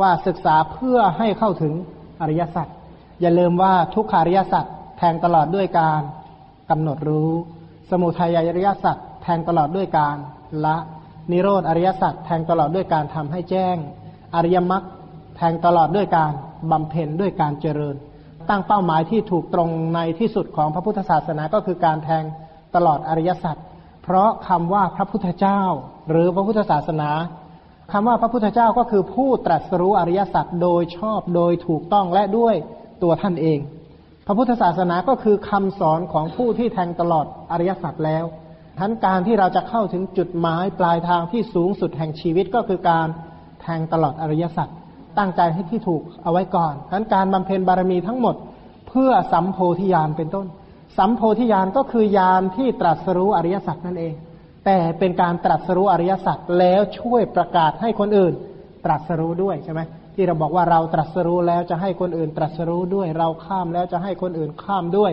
[0.00, 1.72] ว่าศึกษาเพื่อให้เข้าถึง
[2.20, 2.68] อริยสัจ
[3.20, 4.64] อย่าลืมว่าทุกขาริยสัจ
[4.98, 6.00] แทงตลอดด้วยการ
[6.70, 7.30] กำหนดรู้
[7.90, 10.16] สมุทัยอริยสัจ แทงตลอดด้วยการ
[10.64, 10.76] ละ
[11.32, 13.76] นิโรธอริยสัจแทงตลอดด้วยการทำให้แจ้ง
[14.34, 14.84] อริยมรรค
[15.36, 16.32] แทงตลอดด้วยการ
[16.70, 17.96] บำเพ็ญด้วยการเจริญ
[18.48, 22.24] ตั้งเป้าหมายที่ถูกตรงในที่สุดของพระพุทธศาสนาก็คือการแทง
[22.74, 23.56] ตลอดอริยสัจ
[24.04, 25.60] เพราะคำว่าพระพุทธเจ้า
[26.10, 27.10] หรือพระพุทธศาสนา
[27.92, 32.54] คำว่าพระพุทธเจ้าก็คือผู้ตรัสรู้อริยสัจโดยชอบโดยถูกต้องและด้วย
[33.02, 33.58] ตัวท่านเอง
[34.26, 38.24] พระพุทธศาสนาก็คือคำสอนของผู้ที่แทงตลอดอริยสัจแล้ว
[38.78, 43.08] ทั้นการที่เราจะเข้าถึงจุดหมายปลายทางที่สูงสุดแห่งชีวิตก็คือการ
[43.60, 44.68] แทงตลอดอริยสัจ
[45.18, 48.34] ตั้งใจให้ที่ถูกเอาไว้ก่อนทั้นการบำเพ็ญบารมีทั้งหมด
[48.88, 50.46] เพื่อสัมโพธิญาณเป็นต้น
[50.98, 54.14] สัมโพธิญาณก็คือญาณที่ตรัสรู้อริยสัจนั่นเอง
[54.64, 58.34] แต่เป็นการตรัสรู้อริยสัจแล้วช่วยประกาศให้คนอื่น
[58.84, 59.80] ตรัสรู้ด้วยใช่ไหม
[60.14, 65.12] ที่เราบอกว่าเราตรัสรู้แล้วจะให้คนอื่นตรัสรู้ด้วย เราข้ามแล้วจะให้คนอื่นข้ามด้วย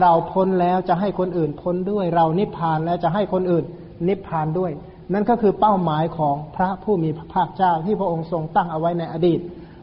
[0.00, 3.64] เราพ้นแล้วจะให้คนอื่นพ้นด้วย เรานิพพานแล้วจะให้คนอื่น
[4.08, 4.70] นิพพานด้วย
[5.12, 9.40] นั่นก็คือเป้าหมายของพระผู้มีพระภาคเจ้าที่พระองค์ทรงตั้งเอาไว้ในอดีต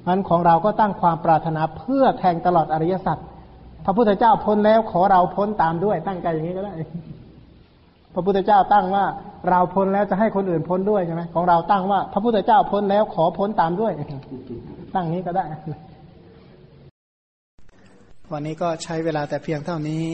[0.07, 3.17] มันของเราก็ตั้งความปรารถนาเพื่อแทงตลอดอริยสัจ
[3.85, 6.73] พระพุทธเจ้าพ้นแล้วขอเราพ้นตามด้วย ตั้งใจอย่างนี้ก็ได้
[8.13, 9.05] พระพุทธเจ้าตั้งว่า
[9.49, 13.91] เราพ้นแล้วจะให้คนอื่นพ้นด้วยใช่ไหมของเราตั้งว่า พระพุทธเจ้าพ้นแล้วขอพ้นตามด้วย
[14.95, 15.45] ตั้งนี้ก็ได้
[18.33, 20.05] วันนี้ก็ใช้เวลาแต่เพียงเท่านี้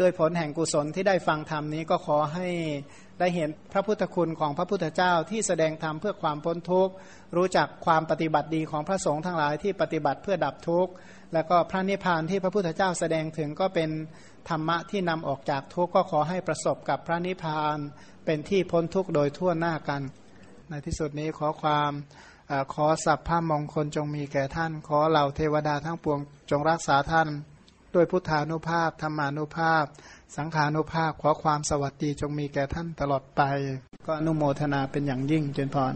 [0.00, 2.48] ด้วยผลแห่งกุศลที่ได้ฟังธรรมนี้ก็ขอให้
[3.20, 6.92] ได้เห็นพระพุทธคุณของพระพุทธเจ้าที่แสดงธรรมเพื่อความพ้นทุกข์
[7.36, 10.92] รู้จักความปฏิบัติดีของพระสงฆ์ทั้งหลายที่ปฏิบัติเพื่อดับทุกข์
[11.34, 13.90] แล้วก็พระนิพพานที่พระพุทธเจ้าแสดงถึงก็เป็น
[14.48, 17.76] ธรรมะที่นำออกจากทุกข์ก็ขอให้ประสบกับพระนิพพาน
[18.24, 20.02] เป็นที่พ้นทุกข์โดยทั่วหน้ากัน
[20.70, 21.92] ในที่สุดนี้ขอความ
[22.72, 26.18] ขอสัพพามงคลจงมีแก่ท่าน ขอเหล่าเทวดาทั้งปวง
[26.50, 27.28] จงรักษาท่าน
[27.94, 29.84] ด้วยพุทธานุภาพธรรมานุภาพ
[30.36, 33.42] สังขานุภาพขอความสวัสดีจงมีแก่ท่านตลอดไป
[34.06, 35.94] ก็อนุโมทนาเป็นอย่างยิ่งเจนพร